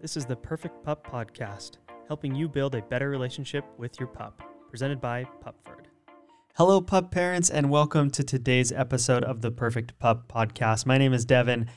This 0.00 0.16
is 0.16 0.24
the 0.24 0.34
Perfect 0.34 0.82
Pup 0.82 1.06
Podcast, 1.06 1.72
helping 2.08 2.34
you 2.34 2.48
build 2.48 2.74
a 2.74 2.80
better 2.80 3.10
relationship 3.10 3.66
with 3.76 4.00
your 4.00 4.08
pup. 4.08 4.40
Presented 4.70 4.98
by 4.98 5.26
Pupford. 5.44 5.88
Hello, 6.54 6.80
pup 6.80 7.10
parents, 7.10 7.50
and 7.50 7.68
welcome 7.68 8.10
to 8.12 8.24
today's 8.24 8.72
episode 8.72 9.24
of 9.24 9.42
the 9.42 9.50
Perfect 9.50 9.98
Pup 9.98 10.26
Podcast. 10.26 10.86
My 10.86 10.96
name 10.96 11.12
is 11.12 11.26
Devin. 11.26 11.68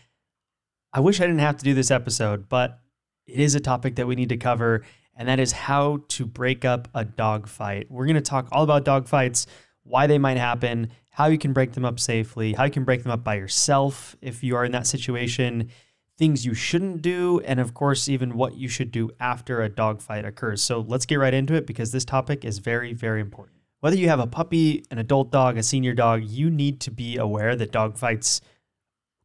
I 0.93 1.01
wish 1.01 1.19
I 1.19 1.25
didn't 1.25 1.39
have 1.39 1.57
to 1.57 1.65
do 1.65 1.73
this 1.73 1.91
episode, 1.91 2.47
but 2.47 2.79
it 3.27 3.41
is 3.41 3.55
a 3.55 3.59
topic 3.59 3.97
that 3.97 4.07
we 4.07 4.15
need 4.15 4.29
to 4.29 4.37
cover, 4.37 4.85
and 5.17 5.27
that 5.27 5.41
is 5.41 5.51
how 5.51 6.03
to 6.07 6.25
break 6.25 6.63
up 6.63 6.87
a 6.95 7.03
dog 7.03 7.49
fight. 7.49 7.91
We're 7.91 8.05
going 8.05 8.15
to 8.15 8.21
talk 8.21 8.47
all 8.53 8.63
about 8.63 8.85
dog 8.85 9.09
fights, 9.09 9.47
why 9.83 10.07
they 10.07 10.17
might 10.17 10.37
happen, 10.37 10.91
how 11.09 11.25
you 11.25 11.37
can 11.37 11.51
break 11.51 11.73
them 11.73 11.83
up 11.83 11.99
safely, 11.99 12.53
how 12.53 12.63
you 12.63 12.71
can 12.71 12.85
break 12.85 13.03
them 13.03 13.11
up 13.11 13.25
by 13.25 13.35
yourself 13.35 14.15
if 14.21 14.45
you 14.45 14.55
are 14.55 14.63
in 14.63 14.71
that 14.71 14.87
situation 14.87 15.69
things 16.17 16.45
you 16.45 16.53
shouldn't 16.53 17.01
do, 17.01 17.41
and 17.45 17.59
of 17.59 17.73
course, 17.73 18.07
even 18.07 18.35
what 18.35 18.55
you 18.55 18.67
should 18.67 18.91
do 18.91 19.09
after 19.19 19.61
a 19.61 19.69
dog 19.69 20.01
fight 20.01 20.25
occurs. 20.25 20.61
So 20.61 20.81
let's 20.81 21.05
get 21.05 21.15
right 21.15 21.33
into 21.33 21.55
it 21.55 21.65
because 21.65 21.91
this 21.91 22.05
topic 22.05 22.45
is 22.45 22.59
very, 22.59 22.93
very 22.93 23.19
important. 23.19 23.57
Whether 23.79 23.97
you 23.97 24.07
have 24.09 24.19
a 24.19 24.27
puppy, 24.27 24.85
an 24.91 24.99
adult 24.99 25.31
dog, 25.31 25.57
a 25.57 25.63
senior 25.63 25.93
dog, 25.93 26.23
you 26.23 26.49
need 26.49 26.79
to 26.81 26.91
be 26.91 27.17
aware 27.17 27.55
that 27.55 27.71
dog 27.71 27.97
fights 27.97 28.41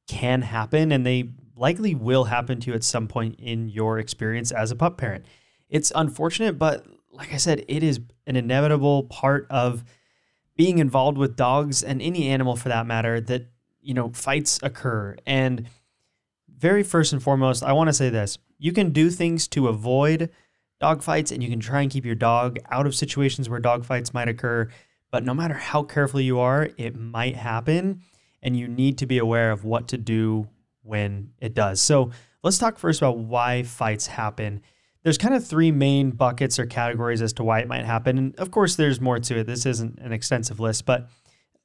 can 0.09 0.43
happen 0.43 0.91
and 0.91 1.07
they 1.07 1.31
likely 1.55 1.95
will 1.95 2.25
happen 2.25 2.59
to 2.61 2.71
you 2.71 2.75
at 2.75 2.83
some 2.83 3.07
point 3.07 3.37
in 3.39 3.69
your 3.69 3.99
experience 3.99 4.51
as 4.51 4.71
a 4.71 4.77
pup 4.77 4.97
parent. 4.97 5.27
It's 5.69 5.93
unfortunate, 5.95 6.59
but 6.59 6.87
like 7.13 7.33
I 7.33 7.37
said, 7.37 7.65
it 7.69 7.83
is 7.83 8.01
an 8.27 8.37
inevitable 8.37 9.05
part 9.05 9.47
of 9.51 9.85
being 10.57 10.79
involved 10.79 11.19
with 11.19 11.37
dogs 11.37 11.83
and 11.83 12.01
any 12.01 12.29
animal 12.29 12.57
for 12.57 12.69
that 12.69 12.87
matter 12.87 13.21
that, 13.21 13.47
you 13.81 13.95
know, 13.95 14.11
fights 14.11 14.59
occur. 14.63 15.17
And 15.27 15.69
very 16.59 16.83
first 16.83 17.13
and 17.13 17.23
foremost, 17.23 17.63
I 17.63 17.73
want 17.73 17.89
to 17.89 17.95
say 17.95 18.11
this. 18.11 18.39
You 18.59 18.73
can 18.73 18.91
do 18.91 19.11
things 19.11 19.47
to 19.49 19.69
avoid 19.69 20.31
dog 20.81 21.03
fights 21.03 21.33
and 21.33 21.43
you 21.43 21.49
can 21.49 21.61
try 21.61 21.83
and 21.83 21.91
keep 21.91 22.05
your 22.05 22.15
dog 22.15 22.59
out 22.71 22.87
of 22.87 22.95
situations 22.95 23.49
where 23.49 23.61
dog 23.61 23.85
fights 23.85 24.15
might 24.15 24.29
occur. 24.29 24.69
But 25.11 25.25
no 25.25 25.35
matter 25.35 25.55
how 25.55 25.83
careful 25.83 26.21
you 26.21 26.39
are, 26.39 26.69
it 26.77 26.97
might 26.97 27.37
happen. 27.37 28.03
And 28.43 28.57
you 28.57 28.69
need 28.69 28.99
to 28.99 29.07
be 29.07 29.19
aware 29.19 29.51
of 29.51 29.65
what 29.65 29.89
to 29.89 29.99
do 29.99 30.49
when 30.83 31.31
it 31.39 31.55
does. 31.55 31.81
So 31.81 32.11
let's 32.43 32.59
talk 32.59 32.79
first 32.79 33.01
about 33.01 33.19
why 33.19 33.63
fights 33.63 34.07
happen. 34.07 34.63
There's 35.03 35.19
kind 35.19 35.35
of 35.35 35.47
three 35.47 35.73
main 35.73 36.11
buckets 36.11 36.59
or 36.59 36.67
categories 36.67 37.23
as 37.23 37.33
to 37.35 37.45
why 37.45 37.61
it 37.61 37.69
might 37.69 37.85
happen. 37.85 38.19
And 38.19 38.37
of 38.37 38.51
course, 38.51 38.77
there's 38.77 39.01
more 39.01 39.19
to 39.19 39.39
it. 39.39 39.47
This 39.47 39.67
isn't 39.67 39.99
an 39.99 40.13
extensive 40.13 40.61
list, 40.61 40.87
but 40.87 41.09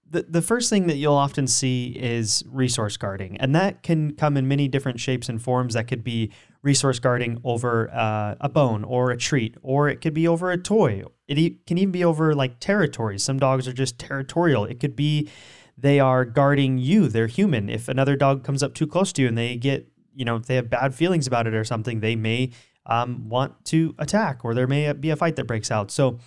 the, 0.09 0.23
the 0.23 0.41
first 0.41 0.69
thing 0.69 0.87
that 0.87 0.97
you'll 0.97 1.13
often 1.13 1.47
see 1.47 1.87
is 1.99 2.43
resource 2.47 2.97
guarding, 2.97 3.37
and 3.37 3.55
that 3.55 3.83
can 3.83 4.15
come 4.15 4.37
in 4.37 4.47
many 4.47 4.67
different 4.67 4.99
shapes 4.99 5.27
and 5.27 5.41
forms. 5.41 5.73
That 5.73 5.87
could 5.87 6.03
be 6.03 6.31
resource 6.61 6.99
guarding 6.99 7.39
over 7.43 7.91
uh, 7.91 8.35
a 8.39 8.49
bone 8.49 8.83
or 8.83 9.11
a 9.11 9.17
treat, 9.17 9.55
or 9.61 9.89
it 9.89 10.01
could 10.01 10.13
be 10.13 10.27
over 10.27 10.51
a 10.51 10.57
toy. 10.57 11.03
It 11.27 11.37
e- 11.37 11.59
can 11.65 11.77
even 11.77 11.91
be 11.91 12.03
over 12.03 12.35
like 12.35 12.59
territories. 12.59 13.23
Some 13.23 13.39
dogs 13.39 13.67
are 13.67 13.73
just 13.73 13.97
territorial. 13.97 14.65
It 14.65 14.79
could 14.79 14.95
be 14.95 15.29
they 15.77 15.99
are 15.99 16.25
guarding 16.25 16.77
you, 16.77 17.07
they're 17.07 17.27
human. 17.27 17.69
If 17.69 17.88
another 17.88 18.15
dog 18.15 18.43
comes 18.43 18.61
up 18.61 18.73
too 18.73 18.88
close 18.88 19.11
to 19.13 19.21
you 19.23 19.27
and 19.27 19.38
they 19.38 19.55
get, 19.55 19.88
you 20.15 20.25
know, 20.25 20.35
if 20.35 20.45
they 20.45 20.55
have 20.55 20.69
bad 20.69 20.93
feelings 20.93 21.25
about 21.25 21.47
it 21.47 21.55
or 21.55 21.63
something, 21.63 21.99
they 21.99 22.15
may 22.15 22.51
um, 22.85 23.27
want 23.27 23.65
to 23.65 23.95
attack 23.97 24.45
or 24.45 24.53
there 24.53 24.67
may 24.67 24.91
be 24.93 25.09
a 25.09 25.15
fight 25.15 25.35
that 25.38 25.45
breaks 25.45 25.71
out. 25.71 25.89
So 25.89 26.19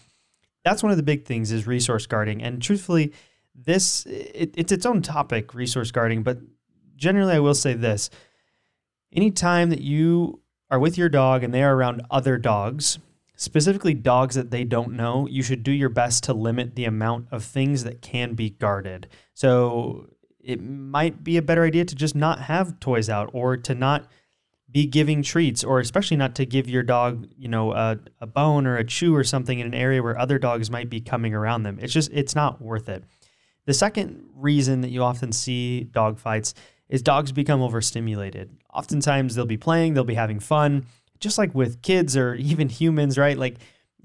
that's 0.64 0.82
one 0.82 0.90
of 0.90 0.96
the 0.96 1.04
big 1.04 1.24
things 1.24 1.52
is 1.52 1.66
resource 1.66 2.06
guarding. 2.06 2.42
And 2.42 2.60
truthfully, 2.60 3.12
this 3.56 4.06
it, 4.06 4.54
it's 4.56 4.72
its 4.72 4.86
own 4.86 5.02
topic, 5.02 5.54
resource 5.54 5.90
guarding, 5.90 6.22
but 6.22 6.38
generally 6.96 7.34
I 7.34 7.40
will 7.40 7.54
say 7.54 7.74
this. 7.74 8.10
Anytime 9.12 9.70
that 9.70 9.80
you 9.80 10.40
are 10.70 10.78
with 10.78 10.98
your 10.98 11.08
dog 11.08 11.42
and 11.42 11.54
they 11.54 11.62
are 11.62 11.74
around 11.74 12.02
other 12.10 12.38
dogs, 12.38 12.98
specifically 13.36 13.94
dogs 13.94 14.34
that 14.34 14.50
they 14.50 14.64
don't 14.64 14.92
know, 14.92 15.26
you 15.28 15.42
should 15.42 15.62
do 15.62 15.72
your 15.72 15.88
best 15.88 16.24
to 16.24 16.34
limit 16.34 16.74
the 16.74 16.84
amount 16.84 17.28
of 17.30 17.44
things 17.44 17.84
that 17.84 18.02
can 18.02 18.34
be 18.34 18.50
guarded. 18.50 19.08
So 19.34 20.08
it 20.40 20.62
might 20.62 21.22
be 21.22 21.36
a 21.36 21.42
better 21.42 21.64
idea 21.64 21.84
to 21.84 21.94
just 21.94 22.14
not 22.14 22.40
have 22.40 22.80
toys 22.80 23.08
out 23.08 23.30
or 23.32 23.56
to 23.56 23.74
not 23.74 24.06
be 24.70 24.86
giving 24.86 25.22
treats 25.22 25.62
or 25.62 25.80
especially 25.80 26.16
not 26.16 26.34
to 26.34 26.44
give 26.44 26.68
your 26.68 26.82
dog, 26.82 27.26
you 27.36 27.48
know, 27.48 27.72
a, 27.72 27.98
a 28.20 28.26
bone 28.26 28.66
or 28.66 28.76
a 28.76 28.84
chew 28.84 29.14
or 29.14 29.24
something 29.24 29.58
in 29.58 29.66
an 29.66 29.74
area 29.74 30.02
where 30.02 30.18
other 30.18 30.38
dogs 30.38 30.70
might 30.70 30.90
be 30.90 31.00
coming 31.00 31.34
around 31.34 31.62
them. 31.62 31.78
It's 31.80 31.92
just, 31.92 32.10
it's 32.12 32.34
not 32.34 32.60
worth 32.60 32.88
it. 32.88 33.04
The 33.66 33.74
second 33.74 34.30
reason 34.34 34.80
that 34.80 34.90
you 34.90 35.02
often 35.02 35.32
see 35.32 35.84
dog 35.84 36.18
fights 36.18 36.54
is 36.88 37.02
dogs 37.02 37.32
become 37.32 37.60
overstimulated. 37.60 38.56
Oftentimes 38.72 39.34
they'll 39.34 39.44
be 39.44 39.56
playing, 39.56 39.94
they'll 39.94 40.04
be 40.04 40.14
having 40.14 40.40
fun, 40.40 40.86
just 41.18 41.36
like 41.36 41.54
with 41.54 41.82
kids 41.82 42.16
or 42.16 42.34
even 42.36 42.68
humans, 42.68 43.18
right? 43.18 43.36
Like, 43.36 43.56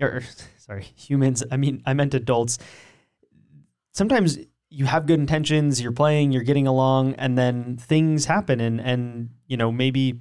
or 0.01 0.23
sorry, 0.57 0.83
humans. 0.95 1.43
I 1.51 1.57
mean, 1.57 1.81
I 1.85 1.93
meant 1.93 2.13
adults. 2.13 2.57
Sometimes 3.93 4.39
you 4.69 4.85
have 4.85 5.05
good 5.05 5.19
intentions, 5.19 5.81
you're 5.81 5.91
playing, 5.91 6.31
you're 6.31 6.43
getting 6.43 6.65
along, 6.65 7.13
and 7.15 7.37
then 7.37 7.77
things 7.77 8.25
happen, 8.25 8.59
and 8.61 8.79
and 8.79 9.29
you 9.45 9.57
know 9.57 9.71
maybe 9.71 10.19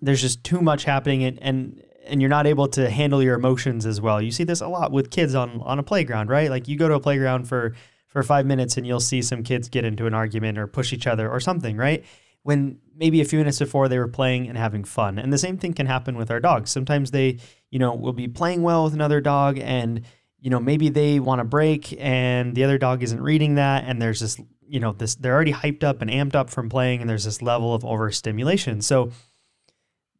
there's 0.00 0.20
just 0.20 0.44
too 0.44 0.60
much 0.60 0.84
happening, 0.84 1.24
and 1.24 1.42
and 1.42 1.82
and 2.06 2.22
you're 2.22 2.30
not 2.30 2.46
able 2.46 2.68
to 2.68 2.88
handle 2.88 3.20
your 3.20 3.34
emotions 3.34 3.84
as 3.84 4.00
well. 4.00 4.22
You 4.22 4.30
see 4.30 4.44
this 4.44 4.60
a 4.60 4.68
lot 4.68 4.92
with 4.92 5.10
kids 5.10 5.34
on 5.34 5.60
on 5.62 5.80
a 5.80 5.82
playground, 5.82 6.28
right? 6.28 6.50
Like 6.50 6.68
you 6.68 6.76
go 6.76 6.88
to 6.88 6.94
a 6.94 7.00
playground 7.00 7.48
for 7.48 7.74
for 8.12 8.22
five 8.22 8.44
minutes 8.44 8.76
and 8.76 8.86
you'll 8.86 9.00
see 9.00 9.22
some 9.22 9.42
kids 9.42 9.70
get 9.70 9.86
into 9.86 10.06
an 10.06 10.12
argument 10.12 10.58
or 10.58 10.66
push 10.66 10.92
each 10.92 11.06
other 11.06 11.30
or 11.30 11.40
something, 11.40 11.78
right? 11.78 12.04
When 12.42 12.78
maybe 12.94 13.22
a 13.22 13.24
few 13.24 13.38
minutes 13.38 13.58
before 13.58 13.88
they 13.88 13.98
were 13.98 14.06
playing 14.06 14.48
and 14.48 14.58
having 14.58 14.84
fun. 14.84 15.18
And 15.18 15.32
the 15.32 15.38
same 15.38 15.56
thing 15.56 15.72
can 15.72 15.86
happen 15.86 16.16
with 16.16 16.30
our 16.30 16.38
dogs. 16.38 16.70
Sometimes 16.70 17.10
they, 17.10 17.38
you 17.70 17.78
know, 17.78 17.94
will 17.94 18.12
be 18.12 18.28
playing 18.28 18.62
well 18.62 18.84
with 18.84 18.92
another 18.92 19.22
dog 19.22 19.58
and, 19.58 20.02
you 20.40 20.50
know, 20.50 20.60
maybe 20.60 20.90
they 20.90 21.20
want 21.20 21.38
to 21.38 21.44
break 21.44 21.98
and 21.98 22.54
the 22.54 22.64
other 22.64 22.76
dog 22.76 23.02
isn't 23.02 23.22
reading 23.22 23.54
that. 23.54 23.84
And 23.86 24.02
there's 24.02 24.20
this, 24.20 24.38
you 24.68 24.78
know, 24.78 24.92
this, 24.92 25.14
they're 25.14 25.34
already 25.34 25.54
hyped 25.54 25.82
up 25.82 26.02
and 26.02 26.10
amped 26.10 26.34
up 26.34 26.50
from 26.50 26.68
playing 26.68 27.00
and 27.00 27.08
there's 27.08 27.24
this 27.24 27.40
level 27.40 27.74
of 27.74 27.82
overstimulation. 27.82 28.82
So, 28.82 29.10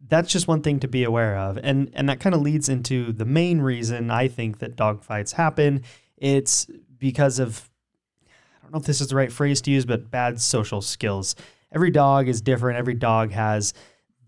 that's 0.09 0.33
just 0.33 0.49
one 0.49 0.63
thing 0.63 0.81
to 0.81 0.89
be 0.89 1.05
aware 1.05 1.39
of. 1.39 1.59
And 1.63 1.89
and 1.95 2.09
that 2.09 2.19
kind 2.19 2.35
of 2.35 2.41
leads 2.41 2.69
into 2.69 3.13
the 3.13 3.25
main 3.25 3.61
reason 3.61 4.11
I 4.11 4.27
think 4.27 4.59
that 4.59 4.75
dog 4.75 5.05
fights 5.05 5.31
happen. 5.31 5.85
It's 6.17 6.67
because 6.99 7.39
of 7.39 7.71
don't 8.73 8.81
know 8.81 8.83
if 8.83 8.87
this 8.87 9.03
is 9.03 9.09
the 9.09 9.17
right 9.17 9.31
phrase 9.31 9.61
to 9.63 9.71
use, 9.71 9.85
but 9.85 10.11
bad 10.11 10.41
social 10.41 10.81
skills. 10.81 11.37
Every 11.75 11.91
dog 11.91 12.27
is 12.27 12.41
different. 12.41 12.79
Every 12.79 12.95
dog 12.95 13.31
has 13.33 13.75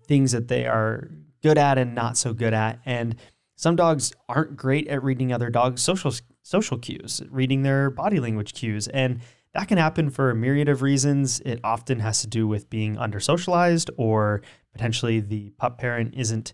things 0.06 0.32
that 0.32 0.48
they 0.48 0.66
are 0.66 1.08
good 1.42 1.56
at 1.56 1.78
and 1.78 1.94
not 1.94 2.18
so 2.18 2.34
good 2.34 2.52
at. 2.52 2.78
And 2.84 3.16
some 3.56 3.74
dogs 3.74 4.12
aren't 4.28 4.56
great 4.56 4.86
at 4.88 5.02
reading 5.02 5.32
other 5.32 5.48
dogs' 5.48 5.82
social 5.82 6.12
social 6.42 6.76
cues, 6.76 7.22
reading 7.30 7.62
their 7.62 7.88
body 7.88 8.20
language 8.20 8.52
cues. 8.52 8.86
And 8.88 9.20
that 9.54 9.66
can 9.66 9.78
happen 9.78 10.10
for 10.10 10.30
a 10.30 10.34
myriad 10.34 10.68
of 10.68 10.82
reasons. 10.82 11.40
It 11.40 11.60
often 11.64 12.00
has 12.00 12.20
to 12.20 12.26
do 12.26 12.46
with 12.46 12.68
being 12.68 12.98
under 12.98 13.20
socialized 13.20 13.90
or 13.96 14.42
potentially 14.72 15.20
the 15.20 15.50
pup 15.56 15.78
parent 15.78 16.14
isn't 16.14 16.52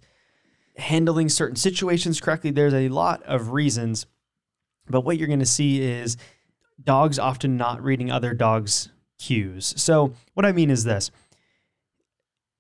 handling 0.77 1.29
certain 1.29 1.57
situations 1.57 2.21
correctly. 2.21 2.53
There's 2.53 2.75
a 2.75 2.89
lot 2.89 3.25
of 3.25 3.51
reasons. 3.51 4.07
But 4.89 5.01
what 5.01 5.19
you're 5.19 5.27
going 5.27 5.41
to 5.41 5.47
see 5.47 5.83
is 5.83 6.17
dogs 6.83 7.19
often 7.19 7.57
not 7.57 7.83
reading 7.83 8.11
other 8.11 8.35
dogs' 8.35 8.91
cues. 9.19 9.75
So, 9.77 10.15
what 10.35 10.47
I 10.47 10.53
mean 10.53 10.71
is 10.71 10.85
this 10.85 11.11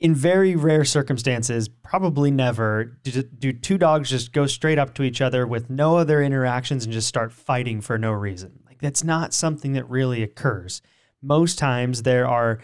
in 0.00 0.14
very 0.14 0.56
rare 0.56 0.84
circumstances, 0.84 1.69
probably 1.69 2.31
never, 2.31 2.98
do, 3.03 3.22
do, 3.22 3.53
two 3.53 3.76
dogs 3.76 4.08
just 4.08 4.32
go 4.32 4.47
straight 4.47 4.78
up 4.78 4.94
to 4.94 5.03
each 5.03 5.20
other 5.20 5.47
with 5.47 5.69
no 5.69 5.98
other 5.98 6.22
interactions 6.22 6.84
and 6.84 6.92
just 6.92 7.06
start 7.06 7.32
fighting 7.32 7.82
for 7.82 7.98
no 7.98 8.10
reason. 8.10 8.60
Like, 8.66 8.81
that's 8.81 9.04
not 9.04 9.34
something 9.34 9.75
that 9.75 9.88
really 9.91 10.22
occurs. 10.22 10.81
Most 11.20 11.58
times, 11.58 12.02
there 12.02 12.26
are 12.26 12.60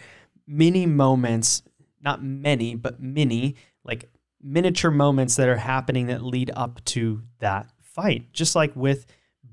many 0.47 0.87
moments, 0.87 1.61
not 2.01 2.23
many, 2.23 2.73
but 2.73 2.99
many, 2.99 3.55
like 3.83 4.09
miniature 4.41 4.91
moments 4.91 5.35
that 5.35 5.47
are 5.47 5.57
happening 5.57 6.07
that 6.07 6.23
lead 6.23 6.49
up 6.55 6.83
to 6.85 7.21
that 7.39 7.69
fight. 7.83 8.33
Just 8.33 8.55
like 8.55 8.75
with 8.75 9.05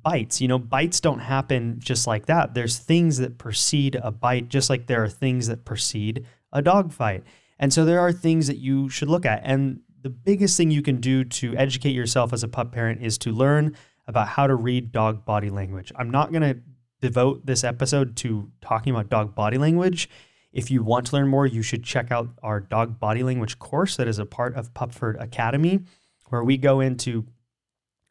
bites. 0.04 0.40
You 0.40 0.46
know, 0.48 0.58
bites 0.58 1.00
don't 1.00 1.18
happen 1.18 1.76
just 1.80 2.06
like 2.06 2.26
that. 2.26 2.54
There's 2.54 2.78
things 2.78 3.18
that 3.18 3.38
precede 3.38 3.96
a 3.96 4.12
bite, 4.12 4.48
just 4.48 4.70
like 4.70 4.86
there 4.86 5.02
are 5.02 5.08
things 5.08 5.48
that 5.48 5.64
precede 5.64 6.26
a 6.52 6.62
dog 6.62 6.92
fight. 6.92 7.24
And 7.58 7.72
so 7.72 7.84
there 7.84 8.00
are 8.00 8.12
things 8.12 8.46
that 8.46 8.58
you 8.58 8.88
should 8.88 9.08
look 9.08 9.26
at. 9.26 9.40
And 9.44 9.80
the 10.02 10.10
biggest 10.10 10.56
thing 10.56 10.70
you 10.70 10.82
can 10.82 11.00
do 11.00 11.24
to 11.24 11.56
educate 11.56 11.92
yourself 11.92 12.32
as 12.32 12.42
a 12.42 12.48
pup 12.48 12.72
parent 12.72 13.02
is 13.02 13.18
to 13.18 13.32
learn 13.32 13.76
about 14.06 14.28
how 14.28 14.46
to 14.46 14.54
read 14.54 14.92
dog 14.92 15.24
body 15.24 15.50
language. 15.50 15.90
I'm 15.96 16.10
not 16.10 16.30
going 16.30 16.42
to 16.42 16.60
devote 17.00 17.46
this 17.46 17.64
episode 17.64 18.16
to 18.16 18.50
talking 18.60 18.94
about 18.94 19.08
dog 19.08 19.34
body 19.34 19.58
language. 19.58 20.08
If 20.52 20.70
you 20.70 20.82
want 20.82 21.06
to 21.06 21.16
learn 21.16 21.26
more, 21.26 21.46
you 21.46 21.62
should 21.62 21.82
check 21.82 22.12
out 22.12 22.28
our 22.42 22.60
dog 22.60 23.00
body 23.00 23.22
language 23.22 23.58
course 23.58 23.96
that 23.96 24.06
is 24.06 24.18
a 24.18 24.26
part 24.26 24.54
of 24.54 24.72
Pupford 24.74 25.20
Academy, 25.20 25.80
where 26.28 26.44
we 26.44 26.56
go 26.56 26.80
into 26.80 27.26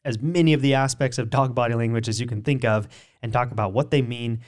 as 0.04 0.20
many 0.20 0.52
of 0.52 0.62
the 0.62 0.74
aspects 0.74 1.18
of 1.18 1.30
dog 1.30 1.54
body 1.54 1.74
language 1.74 2.08
as 2.08 2.20
you 2.20 2.26
can 2.26 2.42
think 2.42 2.64
of 2.64 2.88
and 3.22 3.32
talk 3.32 3.50
about 3.50 3.72
what 3.72 3.90
they 3.90 4.02
mean, 4.02 4.40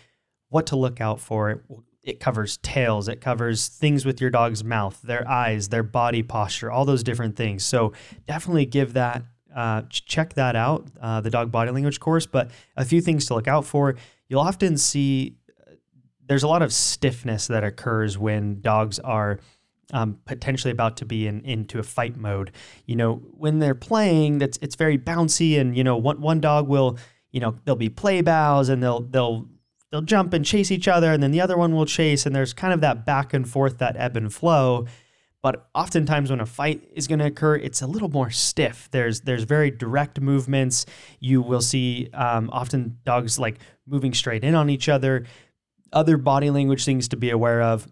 what 0.49 0.67
to 0.67 0.77
look 0.77 1.01
out 1.01 1.21
for. 1.21 1.63
it 2.03 2.21
covers 2.21 2.59
tails, 2.59 3.09
it 3.09 3.21
covers 3.21 3.67
things 3.67 4.05
with 4.05 4.21
your 4.21 4.31
dog's 4.31 4.63
mouth, 4.63 5.01
their 5.03 5.29
eyes, 5.29 5.71
their 5.71 5.83
body 5.83 6.23
posture, 6.23 6.71
all 6.71 6.85
those 6.85 7.03
different 7.03 7.35
things. 7.35 7.65
So 7.65 7.93
definitely 8.27 8.67
give 8.67 8.93
that 8.93 9.25
uh, 9.57 9.83
check 9.89 10.35
that 10.35 10.55
out, 10.55 10.87
uh, 11.01 11.21
the 11.23 11.31
dog 11.31 11.51
body 11.51 11.71
language 11.71 11.99
course. 11.99 12.27
But 12.27 12.51
a 12.77 12.85
few 12.85 13.01
things 13.01 13.27
to 13.27 13.35
look 13.35 13.49
out 13.49 13.65
for. 13.65 13.97
You'll 14.29 14.43
often 14.43 14.77
see 14.77 15.37
uh, 15.67 15.73
there's 16.27 16.43
a 16.43 16.49
lot 16.49 16.61
of 16.61 16.73
stiffness 16.73 17.47
that 17.47 17.65
occurs 17.65 18.19
when 18.19 18.61
dogs 18.61 18.99
are 18.99 19.41
um, 19.93 20.19
potentially 20.25 20.73
about 20.73 20.97
to 20.99 21.05
be 21.05 21.27
in 21.27 21.41
into 21.43 21.79
a 21.79 21.83
fight 21.83 22.17
mode. 22.17 22.53
You 22.87 22.97
know, 22.97 23.17
when 23.37 23.59
they're 23.59 23.75
playing, 23.75 24.39
that's 24.39 24.59
it's 24.63 24.75
very 24.77 24.99
bouncy, 24.99 25.59
and 25.59 25.77
you 25.77 25.85
know, 25.85 25.97
one 25.97 26.21
one 26.21 26.41
dog 26.41 26.69
will, 26.69 26.99
you 27.31 27.41
know, 27.41 27.57
there'll 27.65 27.77
be 27.77 27.89
play 27.89 28.21
bows, 28.21 28.69
and 28.69 28.83
they'll 28.83 29.01
they'll 29.01 29.49
they'll 29.91 30.03
jump 30.03 30.33
and 30.33 30.45
chase 30.45 30.71
each 30.71 30.89
other, 30.89 31.13
and 31.13 31.23
then 31.23 31.31
the 31.31 31.41
other 31.41 31.57
one 31.57 31.75
will 31.75 31.87
chase, 31.87 32.27
and 32.27 32.35
there's 32.35 32.53
kind 32.53 32.75
of 32.75 32.81
that 32.81 33.07
back 33.07 33.33
and 33.33 33.49
forth, 33.49 33.79
that 33.79 33.97
ebb 33.97 34.17
and 34.17 34.33
flow. 34.33 34.87
But 35.43 35.69
oftentimes, 35.77 36.31
when 36.31 36.41
a 36.41 36.47
fight 36.47 36.83
is 36.93 37.07
going 37.07 37.21
to 37.21 37.27
occur, 37.27 37.55
it's 37.55 37.81
a 37.81 37.87
little 37.87 38.09
more 38.09 38.31
stiff. 38.31 38.89
There's 38.91 39.21
there's 39.21 39.45
very 39.45 39.71
direct 39.71 40.21
movements. 40.21 40.87
You 41.21 41.41
will 41.41 41.61
see 41.61 42.09
um, 42.13 42.51
often 42.53 42.99
dogs 43.05 43.39
like 43.39 43.61
moving 43.87 44.13
straight 44.13 44.43
in 44.43 44.57
on 44.57 44.69
each 44.69 44.89
other. 44.89 45.25
Other 45.93 46.17
body 46.17 46.51
language 46.51 46.85
things 46.85 47.07
to 47.09 47.17
be 47.17 47.31
aware 47.31 47.63
of: 47.63 47.87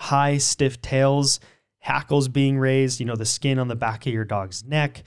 high, 0.00 0.38
stiff 0.38 0.80
tails, 0.80 1.40
hackles 1.78 2.28
being 2.28 2.58
raised. 2.58 3.00
You 3.00 3.06
know, 3.06 3.16
the 3.16 3.26
skin 3.26 3.58
on 3.58 3.68
the 3.68 3.76
back 3.76 4.06
of 4.06 4.12
your 4.12 4.24
dog's 4.24 4.64
neck. 4.64 5.04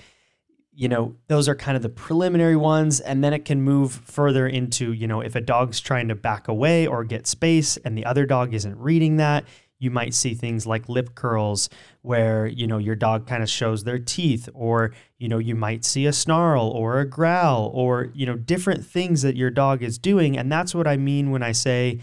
You 0.76 0.88
know, 0.88 1.16
those 1.28 1.48
are 1.50 1.56
kind 1.56 1.76
of 1.76 1.84
the 1.84 1.90
preliminary 1.90 2.56
ones, 2.56 3.00
and 3.00 3.24
then 3.24 3.34
it 3.34 3.46
can 3.46 3.62
move 3.62 3.92
further 3.92 4.48
into 4.48 4.92
you 4.94 5.08
know 5.08 5.22
if 5.22 5.36
a 5.36 5.42
dog's 5.42 5.80
trying 5.80 6.08
to 6.08 6.16
back 6.16 6.48
away 6.48 6.88
or 6.88 7.04
get 7.04 7.28
space, 7.28 7.78
and 7.78 7.98
the 7.98 8.06
other 8.06 8.26
dog 8.26 8.54
isn't 8.54 8.78
reading 8.78 9.18
that 9.18 9.46
you 9.84 9.92
might 9.92 10.14
see 10.14 10.34
things 10.34 10.66
like 10.66 10.88
lip 10.88 11.14
curls 11.14 11.70
where 12.04 12.48
you 12.48 12.66
know 12.66 12.78
your 12.78 12.96
dog 12.96 13.28
kind 13.28 13.44
of 13.44 13.50
shows 13.50 13.84
their 13.84 14.00
teeth 14.00 14.48
or 14.54 14.94
you 15.18 15.28
know 15.28 15.40
you 15.40 15.56
might 15.56 15.84
see 15.84 16.06
a 16.06 16.14
snarl 16.14 16.70
or 16.70 17.02
a 17.02 17.06
growl 17.06 17.70
or 17.74 18.10
you 18.14 18.26
know 18.26 18.38
different 18.38 18.86
things 18.86 19.24
that 19.24 19.36
your 19.36 19.50
dog 19.50 19.84
is 19.84 19.98
doing 19.98 20.38
and 20.38 20.50
that's 20.50 20.74
what 20.74 20.88
I 20.88 20.96
mean 20.96 21.32
when 21.32 21.44
I 21.44 21.52
say 21.52 22.00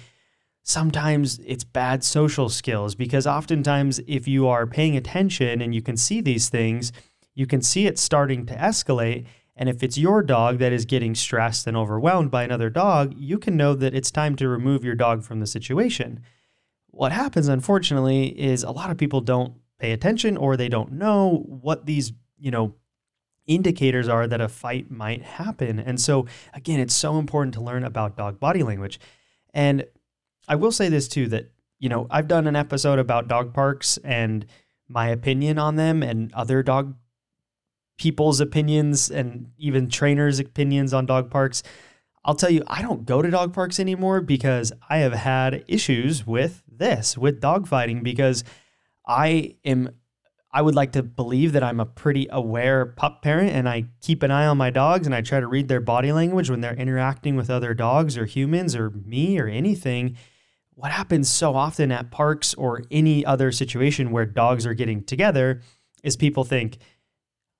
sometimes 0.70 1.38
it's 1.44 1.64
bad 1.64 2.04
social 2.04 2.48
skills 2.48 2.94
because 2.94 3.26
oftentimes 3.26 4.00
if 4.06 4.28
you 4.28 4.46
are 4.48 4.66
paying 4.66 4.96
attention 4.96 5.60
and 5.60 5.74
you 5.74 5.82
can 5.82 5.96
see 5.96 6.20
these 6.20 6.48
things 6.48 6.92
you 7.34 7.46
can 7.46 7.62
see 7.62 7.86
it 7.86 7.98
starting 7.98 8.46
to 8.46 8.54
escalate 8.56 9.26
and 9.56 9.68
if 9.68 9.82
it's 9.82 9.98
your 9.98 10.22
dog 10.22 10.58
that 10.58 10.72
is 10.72 10.84
getting 10.84 11.14
stressed 11.14 11.66
and 11.66 11.76
overwhelmed 11.76 12.30
by 12.30 12.42
another 12.42 12.70
dog 12.70 13.12
you 13.16 13.38
can 13.38 13.56
know 13.56 13.74
that 13.74 13.94
it's 13.94 14.10
time 14.10 14.36
to 14.36 14.48
remove 14.48 14.84
your 14.84 14.94
dog 14.94 15.22
from 15.22 15.40
the 15.40 15.46
situation 15.46 16.20
what 16.90 17.12
happens, 17.12 17.48
unfortunately, 17.48 18.26
is 18.38 18.62
a 18.62 18.70
lot 18.70 18.90
of 18.90 18.98
people 18.98 19.20
don't 19.20 19.54
pay 19.78 19.92
attention 19.92 20.36
or 20.36 20.56
they 20.56 20.68
don't 20.68 20.92
know 20.92 21.44
what 21.46 21.86
these, 21.86 22.12
you 22.38 22.50
know, 22.50 22.74
indicators 23.46 24.08
are 24.08 24.26
that 24.26 24.40
a 24.40 24.48
fight 24.48 24.90
might 24.90 25.22
happen. 25.22 25.78
And 25.78 26.00
so, 26.00 26.26
again, 26.52 26.80
it's 26.80 26.94
so 26.94 27.18
important 27.18 27.54
to 27.54 27.60
learn 27.60 27.84
about 27.84 28.16
dog 28.16 28.38
body 28.38 28.62
language. 28.62 29.00
And 29.54 29.84
I 30.50 30.56
will 30.56 30.72
say 30.72 30.88
this 30.88 31.06
too 31.06 31.28
that, 31.28 31.52
you 31.78 31.88
know, 31.88 32.08
I've 32.10 32.26
done 32.26 32.48
an 32.48 32.56
episode 32.56 32.98
about 32.98 33.28
dog 33.28 33.54
parks 33.54 33.98
and 33.98 34.44
my 34.88 35.08
opinion 35.08 35.60
on 35.60 35.76
them 35.76 36.02
and 36.02 36.34
other 36.34 36.64
dog 36.64 36.96
people's 37.98 38.40
opinions 38.40 39.12
and 39.12 39.52
even 39.58 39.88
trainers' 39.88 40.40
opinions 40.40 40.92
on 40.92 41.06
dog 41.06 41.30
parks. 41.30 41.62
I'll 42.24 42.34
tell 42.34 42.50
you, 42.50 42.64
I 42.66 42.82
don't 42.82 43.06
go 43.06 43.22
to 43.22 43.30
dog 43.30 43.54
parks 43.54 43.78
anymore 43.78 44.20
because 44.22 44.72
I 44.88 44.98
have 44.98 45.12
had 45.12 45.64
issues 45.68 46.26
with 46.26 46.64
this, 46.68 47.16
with 47.16 47.40
dogfighting, 47.40 48.02
because 48.02 48.42
I 49.06 49.54
am, 49.64 49.90
I 50.52 50.62
would 50.62 50.74
like 50.74 50.92
to 50.92 51.04
believe 51.04 51.52
that 51.52 51.62
I'm 51.62 51.78
a 51.78 51.86
pretty 51.86 52.26
aware 52.28 52.86
pup 52.86 53.22
parent 53.22 53.52
and 53.52 53.68
I 53.68 53.84
keep 54.00 54.24
an 54.24 54.32
eye 54.32 54.46
on 54.46 54.58
my 54.58 54.70
dogs 54.70 55.06
and 55.06 55.14
I 55.14 55.20
try 55.20 55.38
to 55.38 55.46
read 55.46 55.68
their 55.68 55.80
body 55.80 56.10
language 56.10 56.50
when 56.50 56.60
they're 56.60 56.74
interacting 56.74 57.36
with 57.36 57.50
other 57.50 57.72
dogs 57.72 58.18
or 58.18 58.24
humans 58.24 58.74
or 58.74 58.90
me 58.90 59.38
or 59.38 59.46
anything. 59.46 60.16
What 60.80 60.92
happens 60.92 61.28
so 61.28 61.56
often 61.56 61.92
at 61.92 62.10
parks 62.10 62.54
or 62.54 62.84
any 62.90 63.22
other 63.22 63.52
situation 63.52 64.12
where 64.12 64.24
dogs 64.24 64.64
are 64.64 64.72
getting 64.72 65.04
together 65.04 65.60
is 66.02 66.16
people 66.16 66.42
think, 66.42 66.78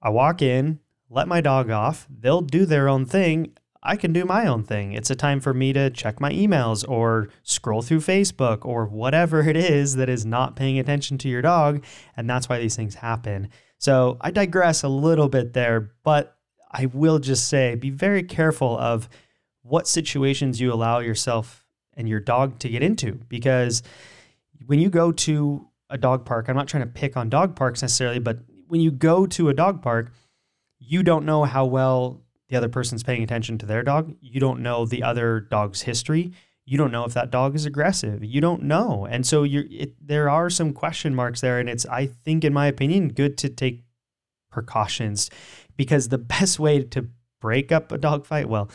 I 0.00 0.08
walk 0.08 0.40
in, 0.40 0.81
let 1.11 1.28
my 1.28 1.43
dog 1.43 1.69
off, 1.69 2.08
they'll 2.08 2.40
do 2.40 2.64
their 2.64 2.88
own 2.88 3.05
thing, 3.05 3.52
I 3.82 3.96
can 3.96 4.14
do 4.14 4.25
my 4.25 4.46
own 4.46 4.64
thing. 4.64 4.94
It's 4.94 5.11
a 5.11 5.14
time 5.14 5.40
for 5.40 5.52
me 5.52 5.75
to 5.75 5.90
check 5.90 6.19
my 6.19 6.31
emails 6.31 6.82
or 6.88 7.28
scroll 7.43 7.82
through 7.82 8.00
Facebook 8.00 8.64
or 8.64 8.87
whatever 8.87 9.40
it 9.46 9.56
is 9.56 9.96
that 9.96 10.08
is 10.08 10.25
not 10.25 10.56
paying 10.56 10.78
attention 10.78 11.19
to 11.19 11.28
your 11.28 11.43
dog. 11.43 11.84
And 12.16 12.28
that's 12.28 12.49
why 12.49 12.58
these 12.58 12.76
things 12.76 12.94
happen. 12.94 13.50
So 13.76 14.16
I 14.23 14.31
digress 14.31 14.82
a 14.82 14.88
little 14.88 15.28
bit 15.28 15.52
there, 15.52 15.93
but 16.05 16.38
I 16.73 16.87
will 16.87 17.19
just 17.19 17.49
say 17.49 17.75
be 17.75 17.90
very 17.90 18.23
careful 18.23 18.78
of 18.78 19.11
what 19.61 19.87
situations 19.87 20.58
you 20.58 20.73
allow 20.73 21.00
yourself 21.00 21.60
and 22.00 22.08
your 22.08 22.19
dog 22.19 22.58
to 22.58 22.69
get 22.69 22.82
into 22.82 23.12
because 23.29 23.82
when 24.67 24.81
you 24.81 24.88
go 24.88 25.12
to 25.12 25.69
a 25.91 25.99
dog 25.99 26.25
park, 26.25 26.49
I'm 26.49 26.56
not 26.56 26.67
trying 26.67 26.82
to 26.82 26.88
pick 26.88 27.17
on 27.17 27.29
dog 27.29 27.55
parks 27.55 27.82
necessarily, 27.82 28.19
but 28.19 28.38
when 28.69 28.81
you 28.81 28.91
go 28.91 29.26
to 29.26 29.50
a 29.50 29.55
dog 29.55 29.82
park, 29.82 30.12
you 30.79 31.02
don't 31.02 31.26
know 31.26 31.44
how 31.44 31.67
well 31.67 32.23
the 32.49 32.56
other 32.56 32.70
person's 32.70 33.02
paying 33.02 33.23
attention 33.23 33.58
to 33.58 33.67
their 33.67 33.82
dog. 33.82 34.14
You 34.20 34.41
don't 34.41 34.61
know 34.61 34.87
the 34.87 35.02
other 35.02 35.41
dog's 35.41 35.82
history. 35.82 36.32
You 36.64 36.79
don't 36.79 36.91
know 36.91 37.05
if 37.05 37.12
that 37.14 37.31
dog 37.31 37.55
is 37.55 37.67
aggressive. 37.67 38.25
You 38.25 38.41
don't 38.41 38.62
know, 38.62 39.06
and 39.11 39.26
so. 39.26 39.44
It, 39.44 39.94
there 40.00 40.31
are 40.31 40.49
some 40.49 40.73
question 40.73 41.14
marks 41.14 41.41
there, 41.41 41.58
and 41.58 41.69
it's 41.69 41.85
I 41.87 42.06
think, 42.06 42.44
in 42.44 42.52
my 42.52 42.67
opinion, 42.67 43.08
good 43.08 43.37
to 43.38 43.49
take 43.49 43.82
precautions 44.50 45.31
because 45.76 46.08
the 46.08 46.19
best 46.35 46.61
way 46.61 46.82
to 46.82 47.08
break 47.41 47.73
up 47.73 47.91
a 47.91 47.99
dog 47.99 48.25
fight, 48.25 48.49
well, 48.49 48.70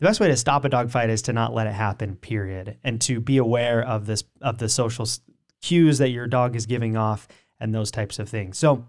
the 0.00 0.06
best 0.06 0.18
way 0.18 0.28
to 0.28 0.36
stop 0.36 0.64
a 0.64 0.68
dog 0.68 0.90
fight 0.90 1.10
is 1.10 1.22
to 1.22 1.32
not 1.32 1.54
let 1.54 1.66
it 1.66 1.74
happen. 1.74 2.16
Period, 2.16 2.78
and 2.82 3.00
to 3.02 3.20
be 3.20 3.36
aware 3.36 3.82
of 3.82 4.06
this 4.06 4.24
of 4.40 4.58
the 4.58 4.68
social 4.68 5.06
cues 5.62 5.98
that 5.98 6.08
your 6.08 6.26
dog 6.26 6.56
is 6.56 6.66
giving 6.66 6.96
off 6.96 7.28
and 7.60 7.74
those 7.74 7.90
types 7.90 8.18
of 8.18 8.28
things. 8.28 8.58
So 8.58 8.86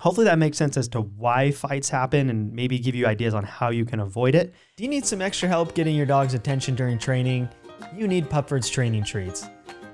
Hopefully 0.00 0.26
that 0.26 0.38
makes 0.38 0.56
sense 0.56 0.76
as 0.76 0.86
to 0.86 1.00
why 1.00 1.50
fights 1.50 1.88
happen 1.88 2.30
and 2.30 2.52
maybe 2.52 2.78
give 2.78 2.94
you 2.94 3.04
ideas 3.04 3.34
on 3.34 3.42
how 3.42 3.70
you 3.70 3.84
can 3.84 3.98
avoid 3.98 4.36
it. 4.36 4.54
Do 4.76 4.84
you 4.84 4.88
need 4.88 5.04
some 5.04 5.20
extra 5.20 5.48
help 5.48 5.74
getting 5.74 5.96
your 5.96 6.06
dog's 6.06 6.34
attention 6.34 6.76
during 6.76 6.98
training? 6.98 7.48
You 7.96 8.06
need 8.06 8.30
Pupford's 8.30 8.68
training 8.68 9.02
treats. 9.02 9.48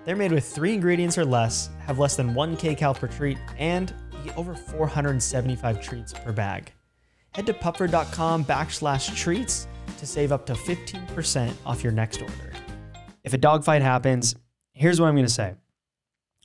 They're 0.04 0.14
made 0.14 0.32
with 0.32 0.44
three 0.44 0.74
ingredients 0.74 1.16
or 1.16 1.24
less, 1.24 1.70
have 1.86 1.98
less 1.98 2.16
than 2.16 2.34
1 2.34 2.56
kcal 2.58 2.94
per 2.94 3.08
treat, 3.08 3.38
and 3.58 3.94
over 4.36 4.54
475 4.54 5.80
treats 5.80 6.12
per 6.12 6.32
bag. 6.32 6.70
Head 7.32 7.46
to 7.46 7.54
pupford.com 7.54 8.44
backslash 8.44 9.14
treats 9.16 9.66
to 10.04 10.10
save 10.10 10.32
up 10.32 10.46
to 10.46 10.52
15% 10.52 11.54
off 11.64 11.82
your 11.82 11.92
next 11.92 12.20
order. 12.20 12.52
If 13.22 13.32
a 13.32 13.38
dog 13.38 13.64
fight 13.64 13.82
happens, 13.82 14.34
here's 14.72 15.00
what 15.00 15.08
I'm 15.08 15.14
going 15.14 15.26
to 15.26 15.32
say. 15.32 15.54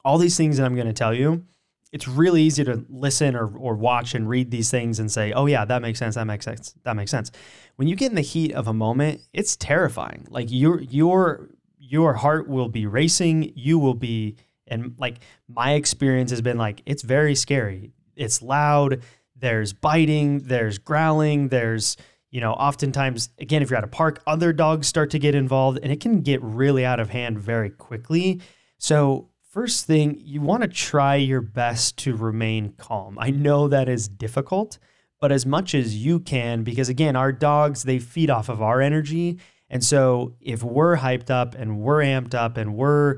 All 0.05 0.17
these 0.17 0.37
things 0.37 0.57
that 0.57 0.65
I'm 0.65 0.75
going 0.75 0.87
to 0.87 0.93
tell 0.93 1.13
you 1.13 1.43
it's 1.91 2.07
really 2.07 2.43
easy 2.43 2.63
to 2.63 2.85
listen 2.87 3.35
or, 3.35 3.47
or 3.57 3.73
watch 3.73 4.13
and 4.13 4.29
read 4.29 4.51
these 4.51 4.69
things 4.69 4.99
and 4.99 5.11
say, 5.11 5.31
oh, 5.31 5.47
yeah, 5.47 5.65
that 5.65 5.81
makes 5.81 5.97
sense. 5.97 6.15
That 6.15 6.25
makes 6.25 6.45
sense. 6.45 6.75
That 6.83 6.95
makes 6.95 7.09
sense. 7.09 7.31
When 7.77 7.87
you 7.87 7.95
get 7.95 8.11
in 8.11 8.15
the 8.15 8.21
heat 8.21 8.53
of 8.53 8.67
a 8.67 8.73
moment, 8.73 9.21
it's 9.33 9.55
terrifying. 9.55 10.27
Like 10.29 10.51
your, 10.51 10.81
your, 10.81 11.49
your 11.79 12.13
heart 12.13 12.47
will 12.47 12.69
be 12.69 12.85
racing. 12.85 13.53
You 13.55 13.79
will 13.79 13.95
be, 13.95 14.35
and 14.67 14.93
like 14.99 15.17
my 15.47 15.73
experience 15.73 16.29
has 16.29 16.43
been 16.43 16.59
like, 16.59 16.83
it's 16.85 17.01
very 17.01 17.33
scary. 17.33 17.91
It's 18.15 18.41
loud. 18.43 19.01
There's 19.35 19.73
biting, 19.73 20.39
there's 20.39 20.77
growling, 20.77 21.47
there's, 21.47 21.97
you 22.31 22.41
know, 22.41 22.53
oftentimes, 22.53 23.29
again, 23.39 23.61
if 23.61 23.69
you're 23.69 23.77
at 23.77 23.83
a 23.83 23.87
park, 23.87 24.21
other 24.27 24.53
dogs 24.53 24.87
start 24.87 25.09
to 25.11 25.19
get 25.19 25.35
involved 25.35 25.79
and 25.81 25.91
it 25.91 25.99
can 25.99 26.21
get 26.21 26.41
really 26.43 26.85
out 26.85 26.99
of 26.99 27.09
hand 27.09 27.39
very 27.39 27.69
quickly. 27.69 28.41
So 28.77 29.29
First 29.49 29.87
thing, 29.87 30.21
you 30.23 30.41
want 30.41 30.61
to 30.61 30.67
try 30.67 31.15
your 31.15 31.41
best 31.41 31.97
to 31.99 32.15
remain 32.15 32.73
calm. 32.77 33.17
I 33.19 33.31
know 33.31 33.67
that 33.67 33.89
is 33.89 34.07
difficult, 34.07 34.77
but 35.19 35.31
as 35.31 35.43
much 35.43 35.73
as 35.73 35.97
you 35.97 36.19
can, 36.19 36.63
because 36.63 36.87
again, 36.87 37.15
our 37.15 37.31
dogs, 37.31 37.81
they 37.81 37.97
feed 37.97 38.29
off 38.29 38.47
of 38.47 38.61
our 38.61 38.79
energy. 38.79 39.39
And 39.67 39.83
so 39.83 40.35
if 40.39 40.61
we're 40.61 40.97
hyped 40.97 41.31
up 41.31 41.55
and 41.55 41.79
we're 41.79 42.03
amped 42.03 42.35
up 42.35 42.57
and 42.57 42.75
we're, 42.75 43.17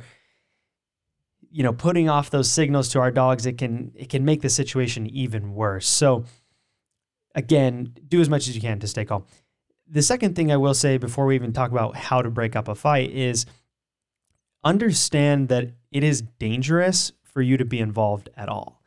you 1.52 1.64
know, 1.64 1.74
putting 1.74 2.08
off 2.08 2.30
those 2.30 2.50
signals 2.50 2.88
to 2.90 3.02
our 3.02 3.12
dogs, 3.12 3.46
it 3.46 3.58
can 3.58 3.92
it 3.94 4.08
can 4.08 4.24
make 4.24 4.42
the 4.42 4.50
situation 4.50 5.08
even 5.08 5.54
worse. 5.54 5.86
So 5.86 6.24
again, 7.36 7.96
do 8.08 8.22
as 8.22 8.30
much 8.30 8.48
as 8.48 8.56
you 8.56 8.62
can 8.62 8.80
to 8.80 8.88
stay 8.88 9.06
calm. 9.06 9.26
The 9.88 10.02
second 10.02 10.36
thing 10.36 10.52
I 10.52 10.58
will 10.58 10.74
say 10.74 10.98
before 10.98 11.26
we 11.26 11.36
even 11.36 11.54
talk 11.54 11.72
about 11.72 11.96
how 11.96 12.22
to 12.22 12.30
break 12.30 12.56
up 12.56 12.68
a 12.68 12.76
fight 12.76 13.12
is 13.12 13.46
understand 14.64 15.50
that 15.50 15.72
it 15.92 16.04
is 16.04 16.22
dangerous 16.40 17.12
for 17.24 17.42
you 17.42 17.58
to 17.58 17.66
be 17.66 17.80
involved 17.80 18.30
at 18.36 18.50
all. 18.50 18.82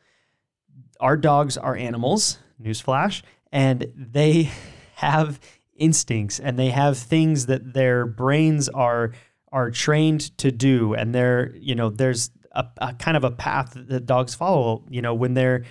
Our 1.00 1.16
dogs 1.16 1.58
are 1.58 1.76
animals, 1.76 2.38
newsflash, 2.62 3.22
and 3.52 3.92
they 3.94 4.50
have 4.96 5.40
instincts 5.76 6.38
and 6.38 6.58
they 6.58 6.70
have 6.70 6.96
things 6.96 7.46
that 7.46 7.74
their 7.74 8.06
brains 8.06 8.68
are 8.68 9.12
are 9.50 9.70
trained 9.70 10.36
to 10.38 10.52
do 10.52 10.94
and 10.94 11.12
they're 11.12 11.52
you 11.56 11.74
know 11.74 11.90
there's 11.90 12.30
a, 12.52 12.64
a 12.78 12.94
kind 12.94 13.16
of 13.16 13.24
a 13.24 13.30
path 13.30 13.72
that 13.74 14.06
dogs 14.06 14.36
follow 14.36 14.84
you 14.88 15.02
know 15.02 15.12
when 15.12 15.34
they're 15.34 15.64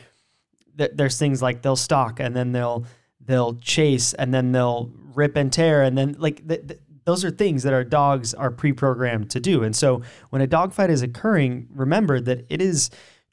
there's 0.75 1.17
things 1.17 1.41
like 1.41 1.61
they'll 1.61 1.75
stalk 1.75 2.19
and 2.19 2.35
then 2.35 2.51
they'll 2.51 2.85
they'll 3.21 3.55
chase 3.55 4.13
and 4.13 4.33
then 4.33 4.51
they'll 4.51 4.91
rip 5.13 5.35
and 5.35 5.53
tear 5.53 5.83
and 5.83 5.97
then 5.97 6.15
like 6.17 6.45
the, 6.47 6.57
the, 6.57 6.79
those 7.05 7.23
are 7.23 7.31
things 7.31 7.63
that 7.63 7.73
our 7.73 7.83
dogs 7.83 8.33
are 8.33 8.49
pre-programmed 8.49 9.29
to 9.29 9.39
do 9.39 9.63
and 9.63 9.75
so 9.75 10.01
when 10.29 10.41
a 10.41 10.47
dog 10.47 10.73
fight 10.73 10.89
is 10.89 11.01
occurring 11.01 11.67
remember 11.73 12.19
that 12.19 12.45
it 12.49 12.61
is 12.61 12.89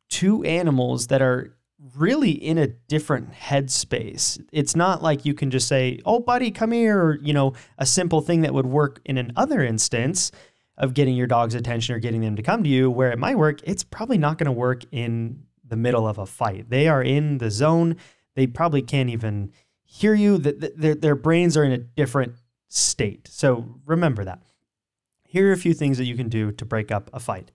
two 0.08 0.42
animals 0.44 1.06
that 1.06 1.22
are 1.22 1.56
really 1.96 2.30
in 2.30 2.58
a 2.58 2.66
different 2.66 3.32
headspace. 3.32 4.40
It's 4.52 4.76
not 4.76 5.02
like 5.02 5.24
you 5.24 5.34
can 5.34 5.50
just 5.50 5.66
say, 5.66 5.98
"Oh, 6.04 6.20
buddy, 6.20 6.50
come 6.50 6.72
here," 6.72 7.00
or 7.00 7.18
you 7.22 7.32
know, 7.32 7.54
a 7.78 7.86
simple 7.86 8.20
thing 8.20 8.42
that 8.42 8.52
would 8.52 8.66
work 8.66 9.00
in 9.04 9.16
another 9.16 9.62
instance 9.64 10.30
of 10.76 10.94
getting 10.94 11.14
your 11.14 11.26
dog's 11.26 11.54
attention 11.54 11.94
or 11.94 11.98
getting 11.98 12.20
them 12.20 12.36
to 12.36 12.42
come 12.42 12.62
to 12.62 12.68
you. 12.68 12.90
Where 12.90 13.10
it 13.10 13.18
might 13.18 13.38
work, 13.38 13.60
it's 13.64 13.84
probably 13.84 14.18
not 14.18 14.38
going 14.38 14.46
to 14.46 14.52
work 14.52 14.82
in 14.92 15.44
the 15.70 15.76
middle 15.76 16.06
of 16.06 16.18
a 16.18 16.26
fight. 16.26 16.68
They 16.68 16.86
are 16.88 17.02
in 17.02 17.38
the 17.38 17.50
zone. 17.50 17.96
They 18.34 18.46
probably 18.46 18.82
can't 18.82 19.10
even 19.10 19.52
hear 19.82 20.14
you. 20.14 20.38
Their 20.38 20.94
their 20.94 21.14
brains 21.14 21.56
are 21.56 21.64
in 21.64 21.72
a 21.72 21.78
different 21.78 22.34
state. 22.68 23.28
So 23.28 23.80
remember 23.86 24.24
that. 24.24 24.42
Here 25.24 25.48
are 25.48 25.52
a 25.52 25.56
few 25.56 25.74
things 25.74 25.98
that 25.98 26.04
you 26.04 26.16
can 26.16 26.28
do 26.28 26.52
to 26.52 26.64
break 26.64 26.90
up 26.90 27.10
a 27.12 27.20
fight. 27.20 27.50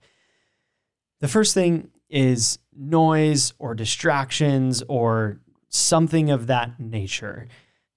The 1.20 1.28
first 1.28 1.54
thing 1.54 1.90
is 2.08 2.58
noise 2.74 3.52
or 3.58 3.74
distractions 3.74 4.82
or 4.88 5.40
something 5.68 6.30
of 6.30 6.46
that 6.46 6.78
nature. 6.78 7.48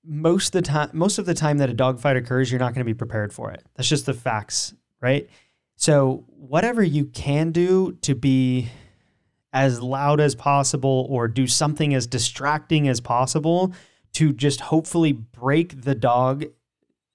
Most 0.03 0.53
the 0.53 0.61
time, 0.61 0.89
most 0.93 1.17
of 1.17 1.25
the 1.25 1.33
time 1.33 1.57
that 1.57 1.69
a 1.69 1.73
dogfight 1.73 2.17
occurs, 2.17 2.51
you're 2.51 2.59
not 2.59 2.73
going 2.73 2.85
to 2.85 2.93
be 2.93 2.93
prepared 2.93 3.33
for 3.33 3.51
it. 3.51 3.63
That's 3.75 3.89
just 3.89 4.05
the 4.05 4.13
facts, 4.13 4.73
right? 5.01 5.29
So 5.75 6.25
whatever 6.27 6.83
you 6.83 7.05
can 7.05 7.51
do 7.51 7.93
to 8.01 8.15
be 8.15 8.69
as 9.53 9.81
loud 9.81 10.19
as 10.19 10.35
possible 10.35 11.07
or 11.09 11.27
do 11.27 11.47
something 11.47 11.93
as 11.93 12.07
distracting 12.07 12.87
as 12.87 13.01
possible 13.01 13.73
to 14.13 14.33
just 14.33 14.61
hopefully 14.61 15.11
break 15.11 15.83
the 15.83 15.95
dog 15.95 16.45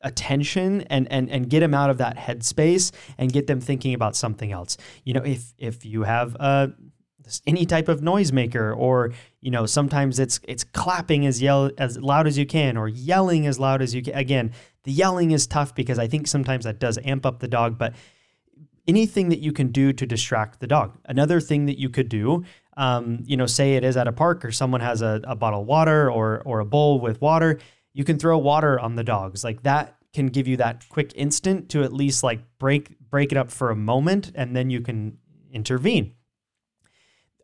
attention 0.01 0.83
and 0.83 1.11
and 1.11 1.31
and 1.31 1.49
get 1.49 1.61
them 1.61 1.75
out 1.75 1.91
of 1.91 1.99
that 1.99 2.17
headspace 2.17 2.93
and 3.17 3.33
get 3.33 3.47
them 3.47 3.61
thinking 3.61 3.95
about 3.95 4.15
something 4.15 4.53
else. 4.53 4.77
You 5.05 5.15
know, 5.15 5.23
if 5.23 5.55
if 5.59 5.85
you 5.85 6.03
have 6.03 6.37
uh, 6.39 6.69
a 6.69 6.85
any 7.47 7.65
type 7.65 7.89
of 7.89 8.01
noisemaker 8.01 8.77
or 8.77 9.13
you 9.41 9.51
know 9.51 9.67
sometimes 9.67 10.19
it's 10.19 10.41
it's 10.45 10.65
clapping 10.65 11.27
as 11.27 11.41
yell 11.41 11.71
as 11.79 11.99
loud 11.99 12.27
as 12.27 12.37
you 12.37 12.47
can 12.47 12.77
or 12.77 12.89
yelling 12.89 13.47
as 13.47 13.59
loud 13.59 13.81
as 13.81 13.95
you 13.95 14.03
can 14.03 14.15
again 14.15 14.53
the 14.85 14.93
yelling 14.93 15.31
is 15.31 15.47
tough 15.47 15.75
because 15.75 15.99
i 15.99 16.07
think 16.07 16.27
sometimes 16.27 16.65
that 16.65 16.79
does 16.79 16.99
amp 17.05 17.25
up 17.25 17.41
the 17.41 17.49
dog 17.49 17.79
but 17.79 17.95
anything 18.87 19.29
that 19.31 19.41
you 19.41 19.53
can 19.53 19.69
do 19.69 19.93
to 19.93 20.07
distract 20.07 20.61
the 20.61 20.67
dog. 20.67 20.99
Another 21.07 21.41
thing 21.41 21.67
that 21.67 21.79
you 21.79 21.89
could 21.89 22.09
do 22.09 22.45
um, 22.77 23.21
you 23.25 23.37
know 23.37 23.47
say 23.47 23.77
it 23.77 23.85
is 23.85 23.97
at 23.97 24.09
a 24.09 24.13
park 24.13 24.45
or 24.45 24.51
someone 24.51 24.81
has 24.81 25.01
a, 25.01 25.21
a 25.25 25.37
bottle 25.37 25.61
of 25.61 25.67
water 25.67 26.11
or 26.11 26.43
or 26.45 26.61
a 26.61 26.65
bowl 26.65 27.01
with 27.01 27.21
water 27.21 27.59
you 27.95 28.05
can 28.05 28.19
throw 28.19 28.37
water 28.37 28.79
on 28.79 28.97
the 28.97 29.05
dogs. 29.05 29.43
Like 29.43 29.63
that 29.63 29.97
can 30.13 30.27
give 30.27 30.47
you 30.47 30.59
that 30.59 30.87
quick 30.89 31.13
instant 31.15 31.71
to 31.71 31.83
at 31.83 31.93
least 31.93 32.23
like 32.23 32.41
break 32.59 32.99
break 33.09 33.33
it 33.33 33.39
up 33.39 33.51
for 33.51 33.71
a 33.71 33.77
moment 33.77 34.33
and 34.35 34.55
then 34.55 34.69
you 34.69 34.81
can 34.81 35.17
intervene. 35.51 36.13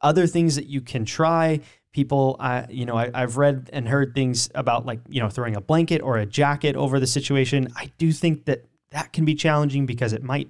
Other 0.02 0.26
things 0.26 0.56
that 0.56 0.66
you 0.66 0.80
can 0.80 1.04
try 1.04 1.61
people 1.92 2.37
uh, 2.38 2.66
you 2.68 2.85
know 2.85 2.97
I, 2.97 3.11
have 3.14 3.37
read 3.37 3.70
and 3.73 3.88
heard 3.88 4.14
things 4.14 4.50
about 4.54 4.85
like 4.85 5.00
you 5.09 5.20
know 5.20 5.30
throwing 5.30 5.56
a 5.56 5.61
blanket 5.61 6.02
or 6.02 6.18
a 6.18 6.26
jacket 6.26 6.76
over 6.76 7.00
the 7.00 7.06
situation. 7.06 7.73
I 7.76 7.92
do 7.97 8.12
think 8.12 8.44
that 8.47 8.64
that 8.90 9.12
can 9.12 9.25
be 9.25 9.37
challenging 9.37 9.87
because 9.87 10.12
it 10.12 10.25
might 10.25 10.49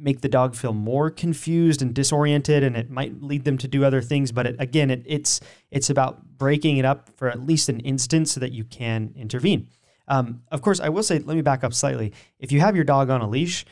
make 0.00 0.20
the 0.20 0.28
dog 0.28 0.54
feel 0.54 0.72
more 0.72 1.10
confused 1.10 1.82
and 1.82 1.94
disoriented 1.94 2.62
and 2.62 2.76
it 2.76 2.90
might 2.90 3.22
lead 3.22 3.44
them 3.44 3.58
to 3.58 3.68
do 3.68 3.84
other 3.84 4.00
things 4.00 4.32
but 4.32 4.46
it, 4.46 4.56
again 4.58 4.90
it, 4.90 5.02
it's 5.06 5.40
it's 5.70 5.90
about 5.90 6.38
breaking 6.38 6.78
it 6.78 6.84
up 6.84 7.10
for 7.16 7.28
at 7.28 7.40
least 7.40 7.68
an 7.68 7.80
instant 7.80 8.28
so 8.28 8.40
that 8.40 8.52
you 8.52 8.64
can 8.64 9.12
intervene. 9.16 9.68
Um, 10.08 10.42
of 10.50 10.62
course 10.62 10.80
i 10.80 10.88
will 10.88 11.02
say 11.02 11.18
let 11.18 11.36
me 11.36 11.42
back 11.42 11.64
up 11.64 11.74
slightly. 11.74 12.12
If 12.38 12.52
you 12.52 12.60
have 12.60 12.74
your 12.74 12.84
dog 12.84 13.10
on 13.10 13.20
a 13.20 13.28
leash 13.28 13.64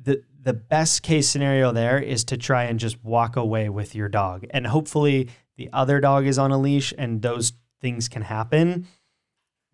the 0.00 0.22
the 0.40 0.52
best 0.52 1.02
case 1.02 1.28
scenario 1.28 1.72
there 1.72 1.98
is 1.98 2.24
to 2.24 2.36
try 2.36 2.64
and 2.64 2.78
just 2.78 3.02
walk 3.04 3.36
away 3.36 3.68
with 3.68 3.94
your 3.94 4.08
dog. 4.08 4.46
And 4.50 4.66
hopefully 4.66 5.28
the 5.56 5.68
other 5.72 6.00
dog 6.00 6.26
is 6.26 6.38
on 6.38 6.52
a 6.52 6.58
leash 6.58 6.92
and 6.96 7.22
those 7.22 7.52
things 7.80 8.08
can 8.08 8.22
happen 8.22 8.86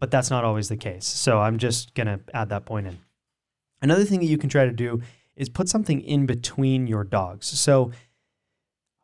but 0.01 0.11
that's 0.11 0.29
not 0.29 0.45
always 0.45 0.69
the 0.69 0.77
case. 0.77 1.07
So 1.07 1.41
i'm 1.41 1.59
just 1.59 1.95
going 1.95 2.07
to 2.07 2.21
add 2.35 2.51
that 2.51 2.67
point 2.67 2.87
in. 2.87 2.99
Another 3.81 4.05
thing 4.05 4.21
that 4.21 4.27
you 4.27 4.39
can 4.39 4.49
try 4.49 4.65
to 4.65 4.73
do 4.73 5.03
is 5.37 5.49
put 5.49 5.69
something 5.69 6.01
in 6.01 6.27
between 6.27 6.87
your 6.87 7.05
dogs. 7.05 7.47
So 7.47 7.93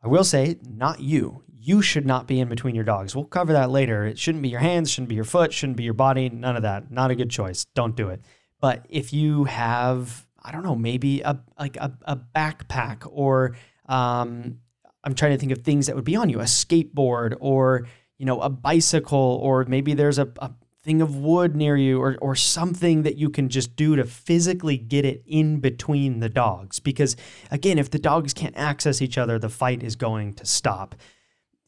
I 0.03 0.07
will 0.07 0.23
say, 0.23 0.57
not 0.67 0.99
you. 0.99 1.43
You 1.47 1.81
should 1.81 2.05
not 2.05 2.27
be 2.27 2.39
in 2.39 2.49
between 2.49 2.73
your 2.73 2.83
dogs. 2.83 3.15
We'll 3.15 3.25
cover 3.25 3.53
that 3.53 3.69
later. 3.69 4.05
It 4.05 4.17
shouldn't 4.17 4.41
be 4.41 4.49
your 4.49 4.59
hands, 4.59 4.89
shouldn't 4.89 5.09
be 5.09 5.15
your 5.15 5.23
foot, 5.23 5.53
shouldn't 5.53 5.77
be 5.77 5.83
your 5.83 5.93
body, 5.93 6.29
none 6.29 6.55
of 6.55 6.63
that. 6.63 6.91
Not 6.91 7.11
a 7.11 7.15
good 7.15 7.29
choice. 7.29 7.65
Don't 7.75 7.95
do 7.95 8.09
it. 8.09 8.21
But 8.59 8.85
if 8.89 9.13
you 9.13 9.43
have, 9.43 10.25
I 10.41 10.51
don't 10.51 10.63
know, 10.63 10.75
maybe 10.75 11.21
a 11.21 11.39
like 11.59 11.77
a, 11.77 11.95
a 12.03 12.15
backpack 12.15 13.07
or 13.11 13.55
um, 13.87 14.59
I'm 15.03 15.15
trying 15.15 15.31
to 15.31 15.37
think 15.37 15.51
of 15.51 15.59
things 15.59 15.87
that 15.87 15.95
would 15.95 16.05
be 16.05 16.15
on 16.15 16.29
you, 16.29 16.39
a 16.39 16.45
skateboard 16.45 17.35
or 17.39 17.87
you 18.17 18.25
know 18.25 18.39
a 18.41 18.49
bicycle 18.49 19.39
or 19.41 19.65
maybe 19.65 19.93
there's 19.93 20.19
a, 20.19 20.31
a 20.37 20.51
thing 20.83 21.01
of 21.01 21.15
wood 21.15 21.55
near 21.55 21.77
you 21.77 22.01
or, 22.01 22.17
or 22.21 22.35
something 22.35 23.03
that 23.03 23.15
you 23.15 23.29
can 23.29 23.49
just 23.49 23.75
do 23.75 23.95
to 23.95 24.03
physically 24.03 24.77
get 24.77 25.05
it 25.05 25.21
in 25.27 25.59
between 25.59 26.19
the 26.19 26.29
dogs. 26.29 26.79
Because 26.79 27.15
again, 27.51 27.77
if 27.77 27.91
the 27.91 27.99
dogs 27.99 28.33
can't 28.33 28.57
access 28.57 29.01
each 29.01 29.17
other, 29.17 29.37
the 29.37 29.49
fight 29.49 29.83
is 29.83 29.95
going 29.95 30.33
to 30.33 30.45
stop. 30.45 30.95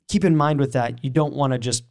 Keep 0.08 0.26
in 0.26 0.36
mind 0.36 0.60
with 0.60 0.74
that, 0.74 1.04
you 1.04 1.10
don't 1.10 1.34
want 1.34 1.54
to 1.54 1.60
just 1.60 1.84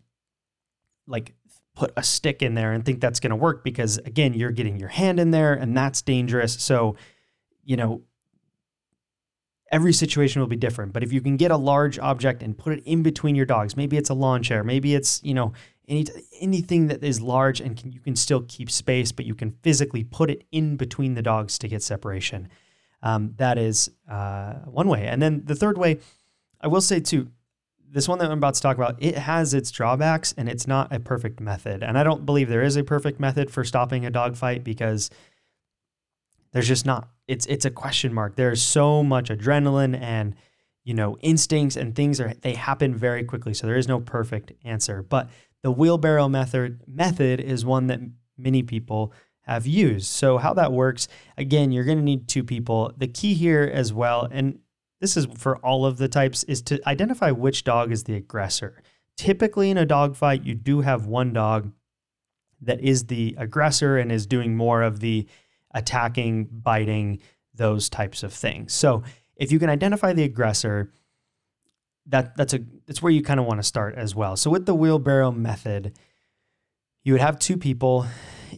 like 1.06 1.34
put 1.74 1.92
a 1.96 2.02
stick 2.02 2.42
in 2.42 2.54
there 2.54 2.72
and 2.72 2.84
think 2.84 3.00
that's 3.00 3.20
going 3.20 3.30
to 3.30 3.36
work 3.36 3.64
because 3.64 3.98
again, 3.98 4.34
you're 4.34 4.50
getting 4.50 4.78
your 4.78 4.88
hand 4.88 5.20
in 5.20 5.30
there 5.30 5.54
and 5.54 5.76
that's 5.76 6.02
dangerous. 6.02 6.54
So, 6.54 6.96
you 7.64 7.76
know, 7.76 8.02
every 9.70 9.92
situation 9.92 10.40
will 10.40 10.48
be 10.48 10.56
different. 10.56 10.92
But 10.92 11.02
if 11.02 11.12
you 11.12 11.20
can 11.20 11.36
get 11.36 11.50
a 11.50 11.56
large 11.56 11.98
object 11.98 12.42
and 12.42 12.56
put 12.56 12.74
it 12.74 12.82
in 12.84 13.02
between 13.02 13.34
your 13.34 13.46
dogs, 13.46 13.76
maybe 13.76 13.96
it's 13.96 14.10
a 14.10 14.14
lawn 14.14 14.42
chair, 14.42 14.62
maybe 14.62 14.94
it's, 14.94 15.22
you 15.22 15.34
know, 15.34 15.52
any 15.92 16.04
anything 16.40 16.88
that 16.88 17.04
is 17.04 17.20
large 17.20 17.60
and 17.60 17.76
can, 17.76 17.92
you 17.92 18.00
can 18.00 18.16
still 18.16 18.44
keep 18.48 18.70
space, 18.70 19.12
but 19.12 19.26
you 19.26 19.34
can 19.34 19.50
physically 19.62 20.04
put 20.04 20.30
it 20.30 20.44
in 20.50 20.76
between 20.76 21.14
the 21.14 21.22
dogs 21.22 21.58
to 21.58 21.68
get 21.68 21.82
separation. 21.82 22.48
Um, 23.02 23.34
that 23.36 23.58
is 23.58 23.90
uh, 24.08 24.54
one 24.64 24.88
way. 24.88 25.06
And 25.06 25.20
then 25.20 25.42
the 25.44 25.54
third 25.54 25.76
way, 25.76 25.98
I 26.60 26.68
will 26.68 26.80
say 26.80 27.00
too, 27.00 27.30
this 27.90 28.08
one 28.08 28.18
that 28.18 28.30
I'm 28.30 28.38
about 28.38 28.54
to 28.54 28.62
talk 28.62 28.76
about, 28.76 29.02
it 29.02 29.18
has 29.18 29.52
its 29.52 29.70
drawbacks 29.70 30.34
and 30.36 30.48
it's 30.48 30.66
not 30.66 30.92
a 30.92 30.98
perfect 30.98 31.40
method. 31.40 31.82
And 31.82 31.98
I 31.98 32.04
don't 32.04 32.24
believe 32.24 32.48
there 32.48 32.62
is 32.62 32.76
a 32.76 32.84
perfect 32.84 33.20
method 33.20 33.50
for 33.50 33.64
stopping 33.64 34.06
a 34.06 34.10
dog 34.10 34.36
fight 34.36 34.64
because 34.64 35.10
there's 36.52 36.68
just 36.68 36.86
not. 36.86 37.08
It's 37.28 37.46
it's 37.46 37.64
a 37.64 37.70
question 37.70 38.14
mark. 38.14 38.36
There's 38.36 38.62
so 38.62 39.02
much 39.02 39.28
adrenaline 39.28 39.98
and 40.00 40.34
you 40.84 40.94
know 40.94 41.16
instincts 41.20 41.76
and 41.76 41.94
things 41.94 42.20
are 42.20 42.34
they 42.42 42.54
happen 42.54 42.94
very 42.94 43.24
quickly. 43.24 43.54
So 43.54 43.66
there 43.66 43.76
is 43.76 43.88
no 43.88 44.00
perfect 44.00 44.52
answer. 44.64 45.02
But 45.02 45.30
the 45.62 45.70
wheelbarrow 45.70 46.28
method 46.28 46.80
method 46.86 47.40
is 47.40 47.64
one 47.64 47.86
that 47.88 48.00
many 48.36 48.62
people 48.62 49.12
have 49.42 49.66
used. 49.66 50.06
So 50.06 50.38
how 50.38 50.54
that 50.54 50.72
works, 50.72 51.08
again, 51.36 51.72
you're 51.72 51.84
going 51.84 51.98
to 51.98 52.04
need 52.04 52.28
two 52.28 52.44
people. 52.44 52.92
The 52.96 53.08
key 53.08 53.34
here 53.34 53.70
as 53.72 53.92
well, 53.92 54.28
and 54.30 54.58
this 55.00 55.16
is 55.16 55.26
for 55.36 55.56
all 55.58 55.84
of 55.84 55.98
the 55.98 56.08
types, 56.08 56.44
is 56.44 56.62
to 56.62 56.80
identify 56.88 57.30
which 57.32 57.64
dog 57.64 57.90
is 57.90 58.04
the 58.04 58.14
aggressor. 58.14 58.82
Typically 59.16 59.70
in 59.70 59.78
a 59.78 59.86
dog 59.86 60.16
fight, 60.16 60.44
you 60.44 60.54
do 60.54 60.80
have 60.80 61.06
one 61.06 61.32
dog 61.32 61.72
that 62.60 62.80
is 62.80 63.06
the 63.06 63.34
aggressor 63.36 63.98
and 63.98 64.12
is 64.12 64.26
doing 64.26 64.56
more 64.56 64.82
of 64.82 65.00
the 65.00 65.26
attacking, 65.74 66.44
biting, 66.44 67.20
those 67.54 67.88
types 67.88 68.22
of 68.22 68.32
things. 68.32 68.72
So 68.72 69.02
if 69.42 69.50
you 69.50 69.58
can 69.58 69.68
identify 69.68 70.12
the 70.12 70.22
aggressor, 70.22 70.92
that 72.06 72.36
that's 72.36 72.54
a 72.54 72.60
that's 72.86 73.02
where 73.02 73.10
you 73.10 73.22
kind 73.22 73.40
of 73.40 73.46
want 73.46 73.58
to 73.58 73.64
start 73.64 73.96
as 73.96 74.14
well. 74.14 74.36
So 74.36 74.50
with 74.50 74.66
the 74.66 74.74
wheelbarrow 74.74 75.32
method, 75.32 75.98
you 77.02 77.12
would 77.12 77.20
have 77.20 77.40
two 77.40 77.56
people 77.56 78.06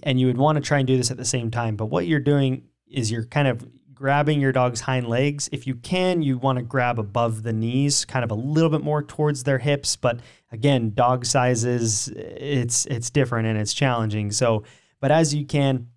and 0.03 0.21
you 0.21 0.27
would 0.27 0.37
want 0.37 0.57
to 0.57 0.63
try 0.63 0.79
and 0.79 0.87
do 0.87 0.99
this 0.99 1.11
at 1.11 1.17
the 1.17 1.25
same 1.25 1.51
time. 1.51 1.77
But 1.77 1.87
what 1.87 2.07
you're 2.07 2.21
doing 2.21 2.65
is 2.87 3.11
you're 3.11 3.25
kind 3.25 3.49
of 3.49 3.67
grabbing 3.95 4.43
your 4.43 4.53
dog's 4.53 4.83
hind 4.83 5.09
legs. 5.09 5.49
If 5.53 5.67
you 5.67 5.75
can, 5.77 6.21
you 6.21 6.37
want 6.37 6.59
to 6.59 6.63
grab 6.63 6.99
above 6.99 7.45
the 7.45 7.53
knees, 7.55 8.05
kind 8.05 8.23
of 8.23 8.31
a 8.31 8.35
little 8.35 8.69
bit 8.69 8.83
more 8.83 9.03
towards 9.03 9.45
their 9.45 9.59
hips, 9.59 9.97
but 9.97 10.21
again, 10.53 10.93
dog 10.95 11.25
sizes 11.25 12.09
it's 12.09 12.85
it's 12.87 13.09
different 13.09 13.49
and 13.49 13.59
it's 13.59 13.73
challenging. 13.73 14.33
So, 14.33 14.65
but 15.01 15.11
as 15.11 15.35
you 15.35 15.47
can, 15.47 15.89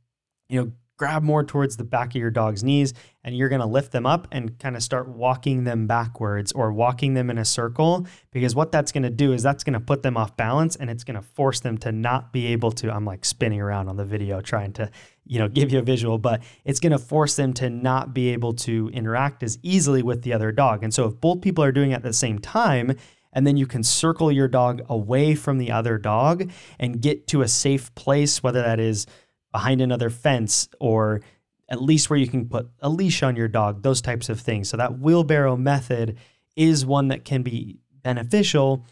you 0.48 0.62
know, 0.62 0.72
grab 0.98 1.24
more 1.24 1.44
towards 1.44 1.77
the 1.77 1.84
back 1.84 2.10
of 2.10 2.16
your 2.16 2.32
dog's 2.32 2.63
knees 2.63 2.94
and 3.24 3.38
you're 3.38 3.50
going 3.50 3.62
to 3.62 3.68
lift 3.68 3.92
them 3.92 4.06
up 4.06 4.27
and 4.32 4.58
kind 4.58 4.75
of 4.75 4.82
start 4.82 5.08
walking 5.08 5.63
them 5.63 5.86
backwards 5.86 6.51
or 6.51 6.74
walking 6.74 7.13
them 7.13 7.30
in 7.30 7.38
a 7.38 7.46
circle 7.46 8.06
because 8.32 8.56
what 8.56 8.72
that's 8.72 8.92
going 8.92 9.04
to 9.04 9.10
do 9.10 9.32
is 9.32 9.44
that's 9.44 9.63
going 9.63 9.74
to 9.74 9.80
put 9.80 10.01
them 10.01 10.18
off 10.18 10.36
balance 10.36 10.75
and 10.75 10.89
it's 10.89 11.04
going 11.04 11.16
to 11.16 11.22
force 11.22 11.60
them 11.60 11.77
to 11.77 11.92
not 11.92 12.34
be 12.34 12.48
able 12.48 12.72
to 12.72 12.92
I'm 12.92 13.06
like 13.06 13.25
spinning 13.25 13.62
around 13.62 13.89
on 13.89 13.96
the 13.96 14.06
video 14.06 14.42
trying 14.42 14.74
to 14.74 14.89
you 15.25 15.39
know 15.39 15.48
give 15.48 15.72
you 15.72 15.80
a 15.80 15.84
visual 15.84 16.18
but 16.18 16.42
it's 16.66 16.80
going 16.80 16.92
to 16.92 17.00
force 17.00 17.36
them 17.36 17.54
to 17.54 17.70
not 17.70 18.13
be 18.13 18.30
able 18.30 18.54
to 18.54 18.89
interact 18.92 19.44
as 19.44 19.60
easily 19.62 20.01
with 20.01 20.24
the 20.24 20.34
other 20.34 20.51
dog. 20.51 20.84
And 20.84 20.94
so 20.94 21.06
if 21.06 21.22
both 21.22 21.42
people 21.42 21.63
are 21.63 21.72
doing 21.72 21.92
it 21.92 21.96
at 21.96 22.04
the 22.04 22.13
same 22.13 22.39
time 22.39 22.96
and 23.34 23.46
then 23.46 23.56
you 23.56 23.68
can 23.68 23.84
circle 23.84 24.32
your 24.32 24.48
dog 24.48 24.82
away 24.89 25.36
from 25.36 25.60
the 25.60 25.72
other 25.72 26.00
dog 26.00 26.50
and 26.80 27.01
get 27.01 27.27
to 27.27 27.44
a 27.44 27.48
safe 27.48 27.94
place, 27.94 28.42
whether 28.42 28.63
that 28.63 28.80
is 28.80 29.06
behind 29.51 29.82
another 29.82 30.10
fence 30.10 30.70
or 30.80 31.22
at 31.70 31.82
least 31.82 32.10
where 32.10 32.20
you 32.20 32.27
can 32.27 32.48
put 32.48 32.70
a 32.80 32.89
leash 32.89 33.24
on 33.24 33.36
your 33.36 33.48
dog, 33.48 33.84
those 33.84 34.01
types 34.01 34.30
of 34.30 34.39
things. 34.39 34.70
So 34.70 34.77
that 34.77 35.00
wheelbarrow 35.00 35.58
method 35.58 36.18
is 36.56 36.86
one 36.86 37.10
that 37.10 37.25
can 37.25 37.44
be 37.44 37.80
beneficial. 38.04 38.86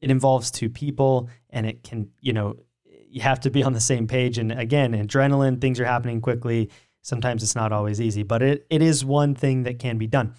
It 0.00 0.10
involves 0.10 0.50
two 0.50 0.68
people 0.68 1.28
and 1.50 1.66
it 1.66 1.82
can, 1.84 2.10
you 2.20 2.32
know, 2.32 2.56
you 2.84 3.20
have 3.20 3.40
to 3.40 3.50
be 3.50 3.62
on 3.62 3.72
the 3.72 3.80
same 3.80 4.08
page. 4.08 4.38
And 4.38 4.50
again, 4.50 4.92
adrenaline, 4.92 5.60
things 5.60 5.78
are 5.78 5.84
happening 5.84 6.20
quickly. 6.20 6.70
Sometimes 7.02 7.42
it's 7.42 7.54
not 7.54 7.72
always 7.72 8.00
easy, 8.00 8.24
but 8.24 8.42
it, 8.42 8.66
it 8.70 8.82
is 8.82 9.04
one 9.04 9.34
thing 9.34 9.62
that 9.64 9.78
can 9.78 9.98
be 9.98 10.08
done 10.08 10.34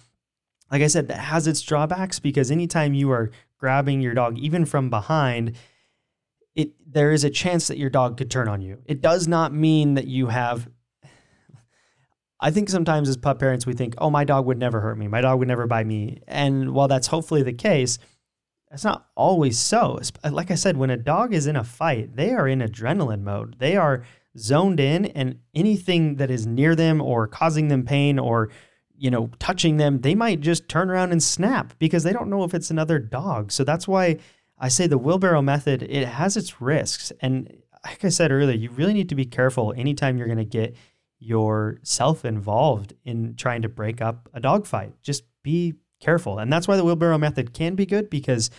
like 0.70 0.82
I 0.82 0.88
said, 0.88 1.08
that 1.08 1.18
has 1.18 1.46
its 1.46 1.62
drawbacks 1.62 2.18
because 2.18 2.50
anytime 2.50 2.94
you 2.94 3.10
are 3.10 3.30
grabbing 3.58 4.00
your 4.00 4.14
dog, 4.14 4.38
even 4.38 4.64
from 4.64 4.90
behind, 4.90 5.56
it 6.56 6.72
there 6.92 7.12
is 7.12 7.22
a 7.22 7.30
chance 7.30 7.68
that 7.68 7.78
your 7.78 7.90
dog 7.90 8.16
could 8.16 8.30
turn 8.30 8.48
on 8.48 8.60
you. 8.62 8.78
It 8.86 9.00
does 9.00 9.28
not 9.28 9.52
mean 9.52 9.94
that 9.94 10.06
you 10.06 10.26
have. 10.28 10.68
I 12.40 12.50
think 12.50 12.68
sometimes 12.68 13.08
as 13.08 13.16
pup 13.16 13.38
parents, 13.38 13.66
we 13.66 13.72
think, 13.72 13.94
oh, 13.98 14.10
my 14.10 14.24
dog 14.24 14.44
would 14.46 14.58
never 14.58 14.80
hurt 14.80 14.98
me. 14.98 15.08
My 15.08 15.20
dog 15.20 15.38
would 15.38 15.48
never 15.48 15.66
bite 15.66 15.86
me. 15.86 16.20
And 16.26 16.72
while 16.72 16.88
that's 16.88 17.06
hopefully 17.06 17.42
the 17.42 17.52
case, 17.52 17.98
that's 18.70 18.84
not 18.84 19.06
always 19.14 19.58
so. 19.58 19.98
Like 20.28 20.50
I 20.50 20.54
said, 20.54 20.76
when 20.76 20.90
a 20.90 20.96
dog 20.96 21.32
is 21.32 21.46
in 21.46 21.56
a 21.56 21.64
fight, 21.64 22.16
they 22.16 22.32
are 22.32 22.48
in 22.48 22.60
adrenaline 22.60 23.22
mode. 23.22 23.56
They 23.58 23.76
are 23.76 24.04
zoned 24.36 24.80
in, 24.80 25.06
and 25.06 25.38
anything 25.54 26.16
that 26.16 26.30
is 26.30 26.46
near 26.46 26.74
them 26.74 27.00
or 27.00 27.26
causing 27.26 27.68
them 27.68 27.84
pain 27.84 28.18
or 28.18 28.50
you 28.98 29.10
know, 29.10 29.30
touching 29.38 29.76
them, 29.76 30.00
they 30.00 30.14
might 30.14 30.40
just 30.40 30.68
turn 30.68 30.90
around 30.90 31.12
and 31.12 31.22
snap 31.22 31.74
because 31.78 32.02
they 32.02 32.12
don't 32.12 32.30
know 32.30 32.44
if 32.44 32.54
it's 32.54 32.70
another 32.70 32.98
dog. 32.98 33.52
So 33.52 33.62
that's 33.62 33.86
why 33.86 34.16
I 34.58 34.68
say 34.68 34.86
the 34.86 34.98
wheelbarrow 34.98 35.42
method, 35.42 35.82
it 35.82 36.06
has 36.06 36.36
its 36.36 36.60
risks. 36.60 37.12
And 37.20 37.62
like 37.84 38.04
I 38.04 38.08
said 38.08 38.32
earlier, 38.32 38.56
you 38.56 38.70
really 38.70 38.94
need 38.94 39.08
to 39.10 39.14
be 39.14 39.24
careful 39.24 39.74
anytime 39.76 40.16
you're 40.16 40.26
going 40.26 40.38
to 40.38 40.44
get 40.44 40.76
yourself 41.18 42.24
involved 42.24 42.94
in 43.04 43.34
trying 43.36 43.62
to 43.62 43.68
break 43.68 44.00
up 44.00 44.28
a 44.32 44.40
dog 44.40 44.66
fight. 44.66 44.94
Just 45.02 45.24
be 45.42 45.74
careful. 46.00 46.38
And 46.38 46.52
that's 46.52 46.68
why 46.68 46.76
the 46.76 46.84
wheelbarrow 46.84 47.18
method 47.18 47.52
can 47.52 47.74
be 47.74 47.86
good 47.86 48.10
because 48.10 48.50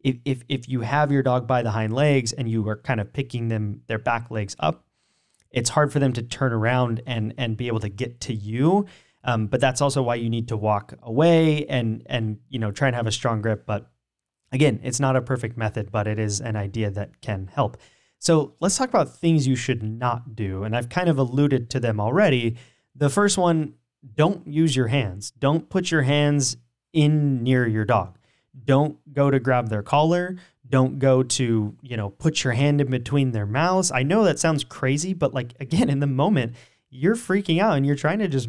if, 0.00 0.16
if, 0.24 0.42
if 0.48 0.68
you 0.68 0.80
have 0.82 1.10
your 1.10 1.22
dog 1.22 1.46
by 1.46 1.62
the 1.62 1.70
hind 1.70 1.92
legs 1.92 2.32
and 2.32 2.48
you 2.48 2.68
are 2.68 2.76
kind 2.76 3.00
of 3.00 3.12
picking 3.12 3.48
them 3.48 3.82
their 3.86 3.98
back 3.98 4.30
legs 4.30 4.54
up, 4.58 4.84
it's 5.50 5.70
hard 5.70 5.92
for 5.92 6.00
them 6.00 6.12
to 6.12 6.22
turn 6.22 6.52
around 6.52 7.00
and 7.06 7.32
and 7.38 7.56
be 7.56 7.68
able 7.68 7.78
to 7.78 7.88
get 7.88 8.20
to 8.22 8.34
you 8.34 8.86
um, 9.24 9.46
but 9.46 9.60
that's 9.60 9.80
also 9.80 10.02
why 10.02 10.16
you 10.16 10.28
need 10.28 10.48
to 10.48 10.56
walk 10.56 10.94
away 11.02 11.66
and 11.66 12.02
and 12.06 12.38
you 12.50 12.58
know 12.58 12.70
try 12.70 12.88
and 12.88 12.94
have 12.94 13.06
a 13.06 13.12
strong 13.12 13.40
grip. 13.40 13.64
But 13.66 13.90
again, 14.54 14.80
it's 14.82 15.00
not 15.00 15.16
a 15.16 15.22
perfect 15.22 15.56
method, 15.56 15.90
but 15.90 16.06
it 16.06 16.18
is 16.18 16.40
an 16.40 16.56
idea 16.56 16.90
that 16.90 17.20
can 17.20 17.50
help. 17.52 17.76
So 18.18 18.54
let's 18.60 18.78
talk 18.78 18.88
about 18.88 19.18
things 19.18 19.46
you 19.46 19.56
should 19.56 19.82
not 19.82 20.34
do. 20.34 20.62
And 20.62 20.74
I've 20.74 20.88
kind 20.88 21.08
of 21.08 21.18
alluded 21.18 21.68
to 21.70 21.80
them 21.80 22.00
already. 22.00 22.56
The 22.94 23.10
first 23.10 23.36
one, 23.36 23.74
don't 24.14 24.46
use 24.46 24.76
your 24.76 24.86
hands. 24.86 25.32
Don't 25.32 25.68
put 25.68 25.90
your 25.90 26.02
hands 26.02 26.56
in 26.92 27.42
near 27.42 27.66
your 27.66 27.84
dog. 27.84 28.16
Don't 28.64 28.96
go 29.12 29.30
to 29.30 29.40
grab 29.40 29.68
their 29.68 29.82
collar. 29.82 30.36
Don't 30.66 30.98
go 30.98 31.22
to, 31.22 31.76
you 31.82 31.96
know, 31.96 32.10
put 32.10 32.44
your 32.44 32.52
hand 32.52 32.80
in 32.80 32.90
between 32.90 33.32
their 33.32 33.46
mouths. 33.46 33.90
I 33.90 34.04
know 34.04 34.24
that 34.24 34.38
sounds 34.38 34.64
crazy, 34.64 35.12
but 35.12 35.34
like 35.34 35.54
again, 35.60 35.90
in 35.90 35.98
the 35.98 36.06
moment, 36.06 36.54
you're 36.88 37.16
freaking 37.16 37.60
out 37.60 37.76
and 37.76 37.84
you're 37.84 37.96
trying 37.96 38.20
to 38.20 38.28
just 38.28 38.48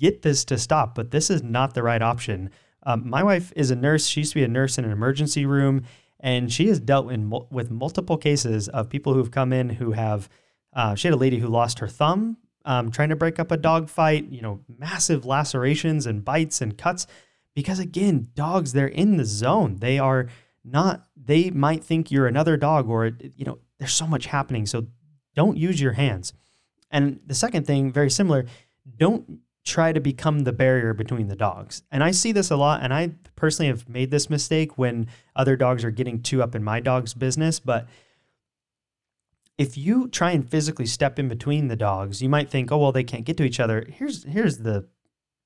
get 0.00 0.22
this 0.22 0.44
to 0.46 0.56
stop, 0.56 0.94
but 0.94 1.10
this 1.10 1.28
is 1.28 1.42
not 1.42 1.74
the 1.74 1.82
right 1.82 2.00
option. 2.00 2.50
Um, 2.84 3.08
my 3.08 3.22
wife 3.22 3.52
is 3.56 3.70
a 3.70 3.76
nurse. 3.76 4.06
She 4.06 4.20
used 4.20 4.32
to 4.32 4.38
be 4.38 4.44
a 4.44 4.48
nurse 4.48 4.78
in 4.78 4.84
an 4.84 4.92
emergency 4.92 5.46
room, 5.46 5.84
and 6.18 6.52
she 6.52 6.68
has 6.68 6.80
dealt 6.80 7.10
in, 7.10 7.30
with 7.50 7.70
multiple 7.70 8.16
cases 8.16 8.68
of 8.68 8.88
people 8.88 9.14
who've 9.14 9.30
come 9.30 9.52
in 9.52 9.70
who 9.70 9.92
have. 9.92 10.28
Uh, 10.72 10.94
she 10.94 11.08
had 11.08 11.14
a 11.14 11.18
lady 11.18 11.38
who 11.38 11.48
lost 11.48 11.80
her 11.80 11.88
thumb 11.88 12.36
um, 12.64 12.90
trying 12.90 13.08
to 13.08 13.16
break 13.16 13.38
up 13.38 13.50
a 13.50 13.56
dog 13.56 13.88
fight. 13.88 14.30
You 14.30 14.42
know, 14.42 14.60
massive 14.78 15.24
lacerations 15.24 16.06
and 16.06 16.24
bites 16.24 16.60
and 16.60 16.76
cuts 16.76 17.06
because 17.54 17.78
again, 17.78 18.28
dogs 18.34 18.72
they're 18.72 18.86
in 18.86 19.16
the 19.16 19.24
zone. 19.24 19.76
They 19.76 19.98
are 19.98 20.28
not. 20.64 21.04
They 21.16 21.50
might 21.50 21.84
think 21.84 22.10
you're 22.10 22.26
another 22.26 22.56
dog, 22.56 22.88
or 22.88 23.06
you 23.06 23.44
know, 23.44 23.58
there's 23.78 23.92
so 23.92 24.06
much 24.06 24.26
happening. 24.26 24.66
So 24.66 24.86
don't 25.34 25.56
use 25.56 25.80
your 25.80 25.92
hands. 25.92 26.32
And 26.90 27.20
the 27.26 27.34
second 27.34 27.66
thing, 27.66 27.92
very 27.92 28.10
similar, 28.10 28.46
don't 28.96 29.40
try 29.64 29.92
to 29.92 30.00
become 30.00 30.40
the 30.40 30.52
barrier 30.52 30.94
between 30.94 31.28
the 31.28 31.36
dogs. 31.36 31.82
And 31.90 32.02
I 32.02 32.10
see 32.10 32.32
this 32.32 32.50
a 32.50 32.56
lot. 32.56 32.82
And 32.82 32.94
I 32.94 33.12
personally 33.36 33.68
have 33.68 33.88
made 33.88 34.10
this 34.10 34.30
mistake 34.30 34.78
when 34.78 35.06
other 35.36 35.56
dogs 35.56 35.84
are 35.84 35.90
getting 35.90 36.22
too 36.22 36.42
up 36.42 36.54
in 36.54 36.64
my 36.64 36.80
dog's 36.80 37.14
business. 37.14 37.60
But 37.60 37.86
if 39.58 39.76
you 39.76 40.08
try 40.08 40.30
and 40.30 40.48
physically 40.48 40.86
step 40.86 41.18
in 41.18 41.28
between 41.28 41.68
the 41.68 41.76
dogs, 41.76 42.22
you 42.22 42.28
might 42.28 42.48
think, 42.48 42.72
oh, 42.72 42.78
well, 42.78 42.92
they 42.92 43.04
can't 43.04 43.24
get 43.24 43.36
to 43.36 43.44
each 43.44 43.60
other. 43.60 43.84
Here's, 43.88 44.24
here's 44.24 44.58
the, 44.58 44.88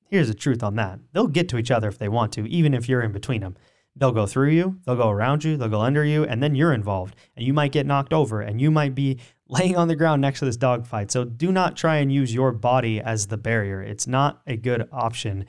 here's 0.08 0.28
the 0.28 0.34
truth 0.34 0.62
on 0.62 0.76
that. 0.76 1.00
They'll 1.12 1.26
get 1.26 1.48
to 1.48 1.58
each 1.58 1.72
other 1.72 1.88
if 1.88 1.98
they 1.98 2.08
want 2.08 2.32
to, 2.34 2.46
even 2.46 2.74
if 2.74 2.88
you're 2.88 3.02
in 3.02 3.12
between 3.12 3.40
them. 3.40 3.56
They'll 3.96 4.12
go 4.12 4.26
through 4.26 4.50
you, 4.50 4.80
they'll 4.84 4.96
go 4.96 5.10
around 5.10 5.44
you, 5.44 5.56
they'll 5.56 5.68
go 5.68 5.80
under 5.80 6.04
you, 6.04 6.24
and 6.24 6.42
then 6.42 6.56
you're 6.56 6.72
involved. 6.72 7.14
And 7.36 7.46
you 7.46 7.52
might 7.52 7.70
get 7.70 7.86
knocked 7.86 8.12
over, 8.12 8.40
and 8.40 8.60
you 8.60 8.72
might 8.72 8.94
be 8.94 9.20
laying 9.48 9.76
on 9.76 9.88
the 9.88 9.96
ground 9.96 10.22
next 10.22 10.38
to 10.38 10.44
this 10.44 10.56
dog 10.56 10.86
fight. 10.86 11.10
So 11.10 11.24
do 11.24 11.52
not 11.52 11.76
try 11.76 11.96
and 11.96 12.12
use 12.12 12.32
your 12.32 12.52
body 12.52 13.00
as 13.00 13.26
the 13.26 13.36
barrier. 13.36 13.82
It's 13.82 14.06
not 14.06 14.40
a 14.46 14.56
good 14.56 14.88
option. 14.92 15.46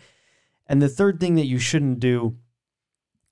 And 0.68 0.82
the 0.82 0.90
third 0.90 1.20
thing 1.20 1.36
that 1.36 1.46
you 1.46 1.60
shouldn't 1.60 2.00
do 2.00 2.38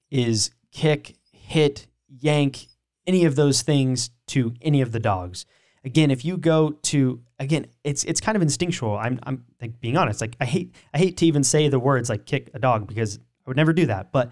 is 0.09 0.51
kick, 0.71 1.17
hit, 1.31 1.87
yank, 2.07 2.67
any 3.05 3.25
of 3.25 3.35
those 3.35 3.61
things 3.61 4.11
to 4.27 4.53
any 4.61 4.81
of 4.81 4.91
the 4.91 4.99
dogs. 4.99 5.45
Again, 5.83 6.11
if 6.11 6.23
you 6.23 6.37
go 6.37 6.71
to 6.83 7.21
again, 7.39 7.67
it's 7.83 8.05
it's 8.05 8.21
kind 8.21 8.37
of 8.37 8.41
instinctual. 8.41 8.97
I'm 8.97 9.19
I'm 9.23 9.43
like 9.61 9.81
being 9.81 9.97
honest. 9.97 10.21
Like 10.21 10.37
I 10.39 10.45
hate 10.45 10.73
I 10.93 10.97
hate 10.97 11.17
to 11.17 11.25
even 11.25 11.43
say 11.43 11.67
the 11.67 11.79
words 11.79 12.09
like 12.09 12.25
kick 12.25 12.49
a 12.53 12.59
dog 12.59 12.87
because 12.87 13.17
I 13.17 13.49
would 13.49 13.57
never 13.57 13.73
do 13.73 13.87
that. 13.87 14.13
But 14.13 14.31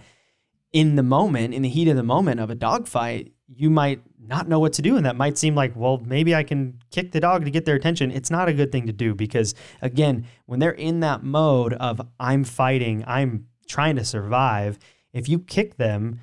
in 0.72 0.96
the 0.96 1.04
moment, 1.04 1.54
in 1.54 1.62
the 1.62 1.70
heat 1.70 1.90
of 1.90 1.98
the 1.98 2.04
moment 2.04 2.40
of 2.40 2.50
a 2.50 2.56
dog 2.56 2.88
fight, 2.88 3.34
you 3.56 3.70
might 3.70 4.02
not 4.20 4.48
know 4.48 4.60
what 4.60 4.74
to 4.74 4.82
do. 4.82 4.96
And 4.96 5.06
that 5.06 5.16
might 5.16 5.38
seem 5.38 5.56
like, 5.56 5.76
well, 5.76 6.02
maybe 6.06 6.34
I 6.34 6.44
can 6.44 6.80
kick 6.90 7.12
the 7.12 7.20
dog 7.20 7.46
to 7.46 7.52
get 7.52 7.66
their 7.66 7.76
attention. 7.76 8.12
It's 8.12 8.32
not 8.32 8.48
a 8.48 8.54
good 8.54 8.72
thing 8.72 8.88
to 8.88 8.94
do 8.94 9.14
because, 9.14 9.56
again, 9.82 10.26
when 10.46 10.60
they're 10.60 10.72
in 10.72 11.02
that 11.02 11.24
mode 11.24 11.74
of 11.74 12.02
I'm 12.20 12.44
fighting, 12.44 13.04
I'm 13.08 13.48
trying 13.68 13.96
to 13.98 14.06
survive, 14.06 14.80
if 15.14 15.28
you 15.28 15.40
kick 15.40 15.78
them 15.78 16.20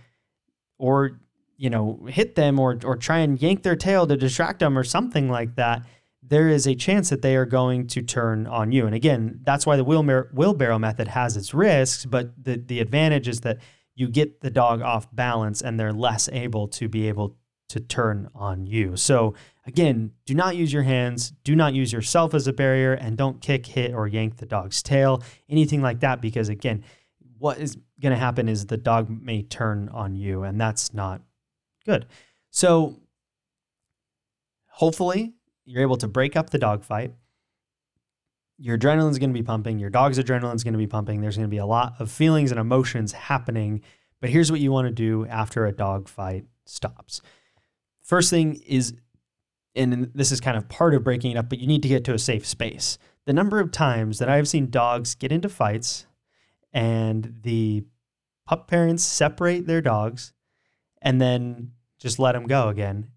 or, 0.78 1.20
you 1.56 1.70
know, 1.70 2.06
hit 2.08 2.34
them 2.34 2.58
or, 2.58 2.78
or 2.84 2.96
try 2.96 3.18
and 3.18 3.40
yank 3.40 3.62
their 3.62 3.76
tail 3.76 4.06
to 4.06 4.16
distract 4.16 4.60
them 4.60 4.78
or 4.78 4.84
something 4.84 5.28
like 5.28 5.56
that, 5.56 5.82
there 6.22 6.48
is 6.48 6.66
a 6.66 6.74
chance 6.74 7.08
that 7.08 7.22
they 7.22 7.36
are 7.36 7.46
going 7.46 7.86
to 7.86 8.02
turn 8.02 8.46
on 8.46 8.70
you. 8.70 8.86
And 8.86 8.94
again, 8.94 9.40
that's 9.44 9.66
why 9.66 9.76
the 9.76 9.84
wheelbarrow 9.84 10.78
method 10.78 11.08
has 11.08 11.36
its 11.36 11.54
risks, 11.54 12.04
but 12.04 12.32
the, 12.42 12.56
the 12.56 12.80
advantage 12.80 13.28
is 13.28 13.40
that 13.40 13.58
you 13.98 14.08
get 14.08 14.40
the 14.42 14.50
dog 14.50 14.80
off 14.80 15.08
balance 15.12 15.60
and 15.60 15.78
they're 15.78 15.92
less 15.92 16.28
able 16.32 16.68
to 16.68 16.88
be 16.88 17.08
able 17.08 17.36
to 17.68 17.80
turn 17.80 18.30
on 18.32 18.64
you. 18.64 18.96
So, 18.96 19.34
again, 19.66 20.12
do 20.24 20.34
not 20.34 20.54
use 20.54 20.72
your 20.72 20.84
hands, 20.84 21.32
do 21.42 21.56
not 21.56 21.74
use 21.74 21.92
yourself 21.92 22.32
as 22.32 22.46
a 22.46 22.52
barrier, 22.52 22.92
and 22.92 23.16
don't 23.16 23.40
kick, 23.40 23.66
hit, 23.66 23.92
or 23.92 24.06
yank 24.06 24.36
the 24.36 24.46
dog's 24.46 24.84
tail, 24.84 25.22
anything 25.48 25.82
like 25.82 25.98
that, 26.00 26.22
because 26.22 26.48
again, 26.48 26.84
what 27.38 27.58
is 27.58 27.76
going 28.00 28.12
to 28.12 28.18
happen 28.18 28.48
is 28.48 28.66
the 28.66 28.76
dog 28.76 29.10
may 29.10 29.42
turn 29.42 29.88
on 29.88 30.14
you, 30.14 30.44
and 30.44 30.60
that's 30.60 30.94
not 30.94 31.20
good. 31.84 32.06
So, 32.50 33.00
hopefully, 34.68 35.34
you're 35.64 35.82
able 35.82 35.96
to 35.96 36.08
break 36.08 36.36
up 36.36 36.50
the 36.50 36.58
dog 36.58 36.84
fight 36.84 37.12
your 38.58 38.76
adrenaline's 38.76 39.18
going 39.18 39.30
to 39.30 39.34
be 39.34 39.42
pumping, 39.42 39.78
your 39.78 39.90
dog's 39.90 40.18
adrenaline's 40.18 40.64
going 40.64 40.74
to 40.74 40.78
be 40.78 40.86
pumping. 40.86 41.20
There's 41.20 41.36
going 41.36 41.48
to 41.48 41.50
be 41.50 41.58
a 41.58 41.66
lot 41.66 41.94
of 42.00 42.10
feelings 42.10 42.50
and 42.50 42.58
emotions 42.58 43.12
happening. 43.12 43.82
But 44.20 44.30
here's 44.30 44.50
what 44.50 44.60
you 44.60 44.72
want 44.72 44.88
to 44.88 44.92
do 44.92 45.26
after 45.26 45.64
a 45.64 45.72
dog 45.72 46.08
fight 46.08 46.44
stops. 46.66 47.22
First 48.02 48.30
thing 48.30 48.60
is, 48.66 48.94
and 49.76 50.10
this 50.14 50.32
is 50.32 50.40
kind 50.40 50.56
of 50.56 50.68
part 50.68 50.94
of 50.94 51.04
breaking 51.04 51.32
it 51.32 51.36
up, 51.36 51.48
but 51.48 51.60
you 51.60 51.68
need 51.68 51.82
to 51.82 51.88
get 51.88 52.04
to 52.04 52.14
a 52.14 52.18
safe 52.18 52.44
space. 52.44 52.98
The 53.26 53.32
number 53.32 53.60
of 53.60 53.70
times 53.70 54.18
that 54.18 54.28
I've 54.28 54.48
seen 54.48 54.70
dogs 54.70 55.14
get 55.14 55.30
into 55.30 55.48
fights 55.48 56.06
and 56.72 57.36
the 57.42 57.84
pup 58.46 58.66
parents 58.66 59.04
separate 59.04 59.66
their 59.66 59.82
dogs 59.82 60.32
and 61.00 61.20
then 61.20 61.72
just 61.98 62.18
let 62.18 62.32
them 62.32 62.46
go 62.46 62.68
again 62.68 63.08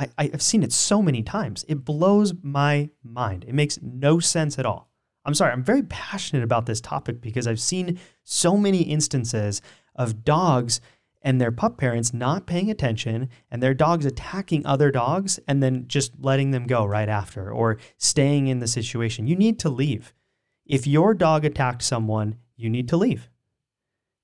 I, 0.00 0.30
I've 0.32 0.42
seen 0.42 0.62
it 0.62 0.72
so 0.72 1.02
many 1.02 1.22
times. 1.22 1.64
It 1.68 1.84
blows 1.84 2.32
my 2.42 2.90
mind. 3.02 3.44
It 3.46 3.54
makes 3.54 3.78
no 3.82 4.18
sense 4.18 4.58
at 4.58 4.66
all. 4.66 4.88
I'm 5.24 5.34
sorry, 5.34 5.52
I'm 5.52 5.62
very 5.62 5.82
passionate 5.82 6.42
about 6.42 6.66
this 6.66 6.80
topic 6.80 7.20
because 7.20 7.46
I've 7.46 7.60
seen 7.60 7.98
so 8.24 8.56
many 8.56 8.82
instances 8.82 9.60
of 9.94 10.24
dogs 10.24 10.80
and 11.22 11.38
their 11.38 11.52
pup 11.52 11.76
parents 11.76 12.14
not 12.14 12.46
paying 12.46 12.70
attention 12.70 13.28
and 13.50 13.62
their 13.62 13.74
dogs 13.74 14.06
attacking 14.06 14.64
other 14.64 14.90
dogs 14.90 15.38
and 15.46 15.62
then 15.62 15.86
just 15.86 16.12
letting 16.18 16.50
them 16.50 16.66
go 16.66 16.84
right 16.86 17.08
after 17.08 17.52
or 17.52 17.76
staying 17.98 18.46
in 18.46 18.60
the 18.60 18.66
situation. 18.66 19.26
You 19.26 19.36
need 19.36 19.58
to 19.58 19.68
leave. 19.68 20.14
If 20.64 20.86
your 20.86 21.12
dog 21.12 21.44
attacked 21.44 21.82
someone, 21.82 22.36
you 22.56 22.70
need 22.70 22.88
to 22.88 22.96
leave. 22.96 23.28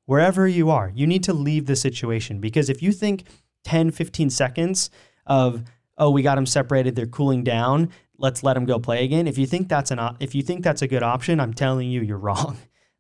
Wherever 0.07 0.49
you 0.49 0.71
are, 0.71 0.91
you 0.95 1.07
need 1.07 1.25
to 1.25 1.35
leave 1.35 1.67
the 1.67 1.77
situation 1.77 2.41
because 2.41 2.71
if 2.71 2.83
you 2.83 2.93
think 2.93 3.25
10, 3.65 3.91
15 3.91 4.31
seconds 4.31 4.91
of, 5.27 5.65
oh, 5.99 6.11
we 6.11 6.23
got 6.23 6.37
them 6.37 6.47
separated, 6.47 6.97
they're 6.97 7.07
cooling 7.07 7.45
down, 7.45 7.91
let's 8.19 8.43
let 8.43 8.55
them 8.55 8.65
go 8.65 8.79
play 8.79 9.05
again. 9.05 9.27
If 9.27 9.39
you 9.39 9.47
think 9.47 9.69
that's 9.69 9.91
an 9.91 10.01
if 10.21 10.35
you 10.35 10.43
think 10.43 10.62
that's 10.62 10.83
a 10.83 10.89
good 10.89 11.03
option, 11.03 11.41
I'm 11.41 11.55
telling 11.55 11.91
you 11.91 12.03
you're 12.03 12.19
wrong. 12.29 12.59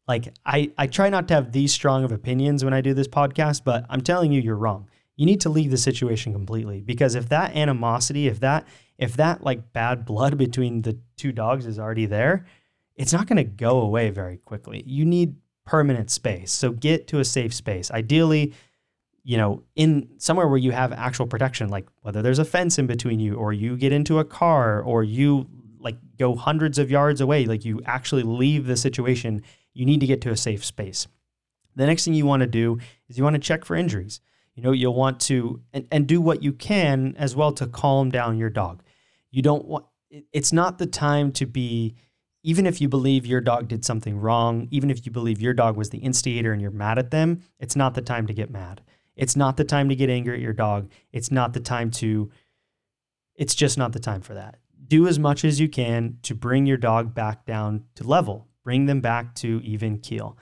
Like 0.08 0.34
I 0.44 0.70
I 0.78 0.86
try 0.86 1.08
not 1.08 1.28
to 1.28 1.34
have 1.34 1.52
these 1.52 1.72
strong 1.72 2.04
of 2.04 2.12
opinions 2.12 2.64
when 2.64 2.74
I 2.74 2.80
do 2.80 2.94
this 2.94 3.08
podcast, 3.08 3.62
but 3.64 3.86
I'm 3.88 4.00
telling 4.00 4.32
you 4.32 4.40
you're 4.40 4.56
wrong. 4.56 4.88
You 5.16 5.26
need 5.26 5.40
to 5.42 5.48
leave 5.48 5.70
the 5.70 5.78
situation 5.78 6.32
completely 6.32 6.82
because 6.82 7.14
if 7.14 7.28
that 7.30 7.56
animosity, 7.56 8.28
if 8.28 8.40
that 8.40 8.66
if 8.98 9.16
that 9.16 9.42
like 9.42 9.72
bad 9.72 10.04
blood 10.04 10.38
between 10.46 10.82
the 10.82 10.98
two 11.16 11.32
dogs 11.32 11.66
is 11.66 11.78
already 11.78 12.06
there, 12.06 12.46
it's 12.94 13.12
not 13.12 13.26
going 13.26 13.36
to 13.36 13.44
go 13.44 13.80
away 13.80 14.10
very 14.10 14.38
quickly. 14.38 14.82
You 14.86 15.04
need 15.04 15.36
permanent 15.64 16.10
space. 16.10 16.52
So 16.52 16.70
get 16.70 17.08
to 17.08 17.18
a 17.18 17.24
safe 17.24 17.52
space. 17.52 17.90
Ideally, 17.90 18.54
you 19.26 19.36
know, 19.36 19.64
in 19.74 20.08
somewhere 20.18 20.46
where 20.46 20.56
you 20.56 20.70
have 20.70 20.92
actual 20.92 21.26
protection, 21.26 21.68
like 21.68 21.88
whether 22.02 22.22
there's 22.22 22.38
a 22.38 22.44
fence 22.44 22.78
in 22.78 22.86
between 22.86 23.18
you 23.18 23.34
or 23.34 23.52
you 23.52 23.76
get 23.76 23.92
into 23.92 24.20
a 24.20 24.24
car 24.24 24.80
or 24.80 25.02
you 25.02 25.48
like 25.80 25.96
go 26.16 26.36
hundreds 26.36 26.78
of 26.78 26.92
yards 26.92 27.20
away, 27.20 27.44
like 27.44 27.64
you 27.64 27.80
actually 27.86 28.22
leave 28.22 28.66
the 28.66 28.76
situation, 28.76 29.42
you 29.74 29.84
need 29.84 29.98
to 29.98 30.06
get 30.06 30.20
to 30.20 30.30
a 30.30 30.36
safe 30.36 30.64
space. 30.64 31.08
The 31.74 31.86
next 31.86 32.04
thing 32.04 32.14
you 32.14 32.24
want 32.24 32.42
to 32.42 32.46
do 32.46 32.78
is 33.08 33.18
you 33.18 33.24
want 33.24 33.34
to 33.34 33.40
check 33.40 33.64
for 33.64 33.74
injuries. 33.74 34.20
You 34.54 34.62
know, 34.62 34.70
you'll 34.70 34.94
want 34.94 35.18
to 35.22 35.60
and, 35.72 35.88
and 35.90 36.06
do 36.06 36.20
what 36.20 36.44
you 36.44 36.52
can 36.52 37.16
as 37.18 37.34
well 37.34 37.50
to 37.54 37.66
calm 37.66 38.12
down 38.12 38.38
your 38.38 38.48
dog. 38.48 38.84
You 39.32 39.42
don't 39.42 39.64
want 39.64 39.86
it's 40.08 40.52
not 40.52 40.78
the 40.78 40.86
time 40.86 41.32
to 41.32 41.46
be 41.46 41.96
even 42.44 42.64
if 42.64 42.80
you 42.80 42.88
believe 42.88 43.26
your 43.26 43.40
dog 43.40 43.66
did 43.66 43.84
something 43.84 44.16
wrong, 44.20 44.68
even 44.70 44.88
if 44.88 45.04
you 45.04 45.10
believe 45.10 45.42
your 45.42 45.52
dog 45.52 45.76
was 45.76 45.90
the 45.90 45.98
instigator 45.98 46.52
and 46.52 46.62
you're 46.62 46.70
mad 46.70 46.96
at 46.96 47.10
them, 47.10 47.42
it's 47.58 47.74
not 47.74 47.94
the 47.94 48.02
time 48.02 48.28
to 48.28 48.32
get 48.32 48.52
mad. 48.52 48.82
It's 49.16 49.34
not 49.34 49.56
the 49.56 49.64
time 49.64 49.88
to 49.88 49.96
get 49.96 50.10
angry 50.10 50.34
at 50.34 50.42
your 50.42 50.52
dog. 50.52 50.90
It's 51.10 51.32
not 51.32 51.54
the 51.54 51.60
time 51.60 51.90
to, 51.92 52.30
it's 53.34 53.54
just 53.54 53.78
not 53.78 53.92
the 53.92 53.98
time 53.98 54.20
for 54.20 54.34
that. 54.34 54.58
Do 54.86 55.08
as 55.08 55.18
much 55.18 55.44
as 55.44 55.58
you 55.58 55.68
can 55.68 56.18
to 56.22 56.34
bring 56.34 56.66
your 56.66 56.76
dog 56.76 57.14
back 57.14 57.46
down 57.46 57.84
to 57.94 58.04
level, 58.04 58.46
bring 58.62 58.86
them 58.86 59.00
back 59.00 59.34
to 59.36 59.60
even 59.64 59.98
keel. 59.98 60.36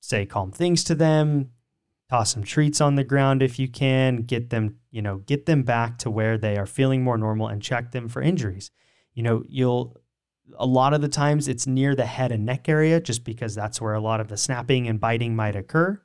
Say 0.00 0.26
calm 0.26 0.50
things 0.50 0.82
to 0.84 0.94
them, 0.94 1.50
toss 2.08 2.32
some 2.32 2.42
treats 2.42 2.80
on 2.80 2.96
the 2.96 3.04
ground 3.04 3.42
if 3.42 3.58
you 3.58 3.68
can, 3.68 4.22
get 4.22 4.50
them, 4.50 4.78
you 4.90 5.02
know, 5.02 5.18
get 5.18 5.46
them 5.46 5.62
back 5.62 5.98
to 5.98 6.10
where 6.10 6.38
they 6.38 6.56
are 6.56 6.66
feeling 6.66 7.04
more 7.04 7.18
normal 7.18 7.48
and 7.48 7.62
check 7.62 7.92
them 7.92 8.08
for 8.08 8.22
injuries. 8.22 8.70
You 9.14 9.22
know, 9.22 9.44
you'll, 9.46 10.00
a 10.58 10.66
lot 10.66 10.94
of 10.94 11.02
the 11.02 11.08
times 11.08 11.46
it's 11.46 11.66
near 11.66 11.94
the 11.94 12.06
head 12.06 12.32
and 12.32 12.44
neck 12.44 12.68
area 12.68 13.00
just 13.00 13.22
because 13.22 13.54
that's 13.54 13.80
where 13.80 13.94
a 13.94 14.00
lot 14.00 14.20
of 14.20 14.28
the 14.28 14.36
snapping 14.36 14.88
and 14.88 14.98
biting 14.98 15.36
might 15.36 15.54
occur 15.54 16.00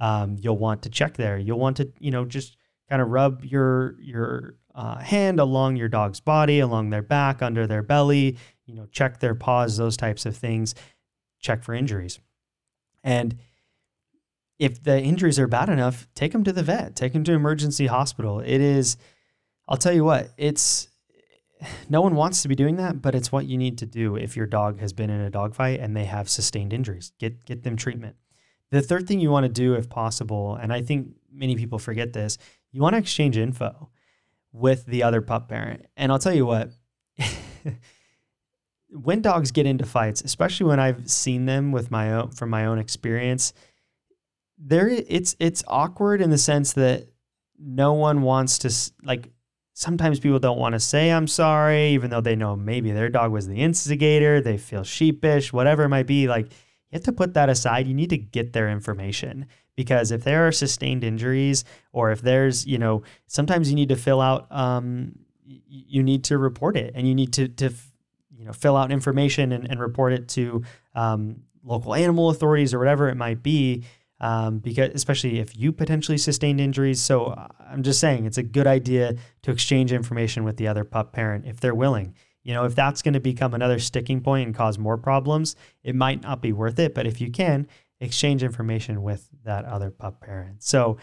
um, 0.00 0.36
you'll 0.40 0.58
want 0.58 0.82
to 0.82 0.90
check 0.90 1.16
there. 1.16 1.38
You'll 1.38 1.58
want 1.58 1.76
to, 1.76 1.92
you 1.98 2.10
know, 2.10 2.24
just 2.24 2.56
kind 2.88 3.00
of 3.00 3.08
rub 3.08 3.44
your 3.44 4.00
your 4.00 4.56
uh, 4.74 4.98
hand 4.98 5.38
along 5.38 5.76
your 5.76 5.88
dog's 5.88 6.20
body, 6.20 6.60
along 6.60 6.90
their 6.90 7.02
back, 7.02 7.42
under 7.42 7.66
their 7.66 7.82
belly. 7.82 8.38
You 8.66 8.74
know, 8.74 8.86
check 8.90 9.20
their 9.20 9.34
paws, 9.34 9.76
those 9.76 9.96
types 9.96 10.26
of 10.26 10.36
things. 10.36 10.74
Check 11.40 11.62
for 11.62 11.74
injuries, 11.74 12.18
and 13.04 13.36
if 14.58 14.82
the 14.82 15.00
injuries 15.00 15.38
are 15.38 15.46
bad 15.46 15.70
enough, 15.70 16.06
take 16.14 16.32
them 16.32 16.44
to 16.44 16.52
the 16.52 16.62
vet. 16.62 16.94
Take 16.94 17.14
them 17.14 17.24
to 17.24 17.32
emergency 17.32 17.86
hospital. 17.86 18.40
It 18.40 18.60
is, 18.60 18.98
I'll 19.66 19.78
tell 19.78 19.94
you 19.94 20.04
what, 20.04 20.32
it's 20.36 20.88
no 21.88 22.02
one 22.02 22.14
wants 22.14 22.42
to 22.42 22.48
be 22.48 22.54
doing 22.54 22.76
that, 22.76 23.00
but 23.00 23.14
it's 23.14 23.32
what 23.32 23.46
you 23.46 23.56
need 23.56 23.78
to 23.78 23.86
do 23.86 24.16
if 24.16 24.36
your 24.36 24.46
dog 24.46 24.78
has 24.80 24.92
been 24.92 25.08
in 25.08 25.22
a 25.22 25.30
dog 25.30 25.54
fight 25.54 25.80
and 25.80 25.96
they 25.96 26.04
have 26.04 26.28
sustained 26.28 26.74
injuries. 26.74 27.12
Get 27.18 27.44
get 27.46 27.62
them 27.62 27.76
treatment. 27.76 28.16
The 28.70 28.82
third 28.82 29.06
thing 29.08 29.20
you 29.20 29.30
want 29.30 29.44
to 29.44 29.52
do, 29.52 29.74
if 29.74 29.88
possible, 29.88 30.54
and 30.54 30.72
I 30.72 30.82
think 30.82 31.14
many 31.32 31.56
people 31.56 31.78
forget 31.78 32.12
this, 32.12 32.38
you 32.72 32.80
want 32.80 32.94
to 32.94 32.98
exchange 32.98 33.36
info 33.36 33.90
with 34.52 34.86
the 34.86 35.02
other 35.02 35.20
pup 35.20 35.48
parent. 35.48 35.86
And 35.96 36.12
I'll 36.12 36.18
tell 36.18 36.34
you 36.34 36.46
what, 36.46 36.70
when 38.90 39.22
dogs 39.22 39.50
get 39.50 39.66
into 39.66 39.86
fights, 39.86 40.22
especially 40.22 40.66
when 40.66 40.80
I've 40.80 41.10
seen 41.10 41.46
them 41.46 41.72
with 41.72 41.90
my 41.90 42.12
own 42.12 42.30
from 42.30 42.50
my 42.50 42.66
own 42.66 42.78
experience, 42.78 43.52
there 44.58 44.88
it's 44.88 45.36
it's 45.38 45.64
awkward 45.66 46.20
in 46.20 46.30
the 46.30 46.38
sense 46.38 46.72
that 46.74 47.08
no 47.58 47.92
one 47.92 48.22
wants 48.22 48.58
to 48.58 48.92
like 49.02 49.30
sometimes 49.74 50.20
people 50.20 50.38
don't 50.38 50.58
want 50.58 50.74
to 50.74 50.80
say 50.80 51.10
I'm 51.10 51.26
sorry 51.26 51.90
even 51.90 52.10
though 52.10 52.20
they 52.20 52.36
know 52.36 52.56
maybe 52.56 52.90
their 52.90 53.08
dog 53.08 53.32
was 53.32 53.46
the 53.46 53.60
instigator, 53.60 54.40
they 54.40 54.58
feel 54.58 54.84
sheepish, 54.84 55.52
whatever 55.52 55.84
it 55.84 55.88
might 55.88 56.06
be 56.06 56.28
like 56.28 56.52
you 56.90 56.96
have 56.96 57.04
to 57.04 57.12
put 57.12 57.34
that 57.34 57.48
aside. 57.48 57.86
You 57.86 57.94
need 57.94 58.10
to 58.10 58.18
get 58.18 58.52
their 58.52 58.68
information 58.68 59.46
because 59.76 60.10
if 60.10 60.24
there 60.24 60.46
are 60.46 60.52
sustained 60.52 61.04
injuries 61.04 61.64
or 61.92 62.10
if 62.10 62.20
there's, 62.20 62.66
you 62.66 62.78
know, 62.78 63.02
sometimes 63.26 63.70
you 63.70 63.76
need 63.76 63.90
to 63.90 63.96
fill 63.96 64.20
out, 64.20 64.50
um, 64.50 65.12
you 65.44 66.02
need 66.02 66.24
to 66.24 66.38
report 66.38 66.76
it 66.76 66.92
and 66.96 67.06
you 67.06 67.14
need 67.14 67.32
to, 67.34 67.48
to 67.48 67.70
you 68.36 68.44
know, 68.44 68.52
fill 68.52 68.76
out 68.76 68.90
information 68.90 69.52
and, 69.52 69.70
and 69.70 69.80
report 69.80 70.12
it 70.12 70.28
to 70.28 70.64
um, 70.94 71.36
local 71.62 71.94
animal 71.94 72.30
authorities 72.30 72.74
or 72.74 72.78
whatever 72.78 73.08
it 73.08 73.16
might 73.16 73.42
be. 73.42 73.84
Um, 74.22 74.58
because 74.58 74.90
especially 74.92 75.38
if 75.38 75.56
you 75.56 75.72
potentially 75.72 76.18
sustained 76.18 76.60
injuries. 76.60 77.00
So 77.00 77.26
uh, 77.26 77.48
I'm 77.70 77.82
just 77.82 78.00
saying 78.00 78.26
it's 78.26 78.36
a 78.36 78.42
good 78.42 78.66
idea 78.66 79.14
to 79.40 79.50
exchange 79.50 79.94
information 79.94 80.44
with 80.44 80.58
the 80.58 80.68
other 80.68 80.84
pup 80.84 81.14
parent 81.14 81.46
if 81.46 81.58
they're 81.60 81.74
willing. 81.74 82.14
You 82.42 82.54
know, 82.54 82.64
if 82.64 82.74
that's 82.74 83.02
going 83.02 83.14
to 83.14 83.20
become 83.20 83.54
another 83.54 83.78
sticking 83.78 84.20
point 84.20 84.46
and 84.46 84.54
cause 84.54 84.78
more 84.78 84.96
problems, 84.96 85.56
it 85.82 85.94
might 85.94 86.22
not 86.22 86.40
be 86.40 86.52
worth 86.52 86.78
it. 86.78 86.94
But 86.94 87.06
if 87.06 87.20
you 87.20 87.30
can, 87.30 87.66
exchange 88.00 88.42
information 88.42 89.02
with 89.02 89.28
that 89.44 89.64
other 89.64 89.90
pup 89.90 90.20
parent. 90.20 90.62
So 90.62 90.96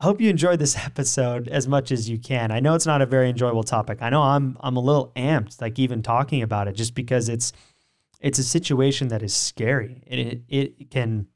I 0.00 0.04
hope 0.04 0.20
you 0.20 0.30
enjoyed 0.30 0.58
this 0.58 0.76
episode 0.84 1.48
as 1.48 1.66
much 1.66 1.90
as 1.90 2.08
you 2.08 2.18
can. 2.18 2.50
I 2.50 2.60
know 2.60 2.74
it's 2.74 2.86
not 2.86 3.02
a 3.02 3.06
very 3.06 3.28
enjoyable 3.28 3.64
topic. 3.64 3.98
I 4.00 4.10
know 4.10 4.22
I'm 4.22 4.56
I'm 4.60 4.76
a 4.76 4.80
little 4.80 5.12
amped, 5.16 5.60
like 5.60 5.78
even 5.78 6.02
talking 6.02 6.42
about 6.42 6.68
it, 6.68 6.74
just 6.74 6.94
because 6.94 7.28
it's 7.28 7.52
it's 8.20 8.38
a 8.38 8.44
situation 8.44 9.08
that 9.08 9.22
is 9.22 9.34
scary. 9.34 10.02
It 10.06 10.18
it, 10.18 10.42
it 10.48 10.90
can 10.90 11.26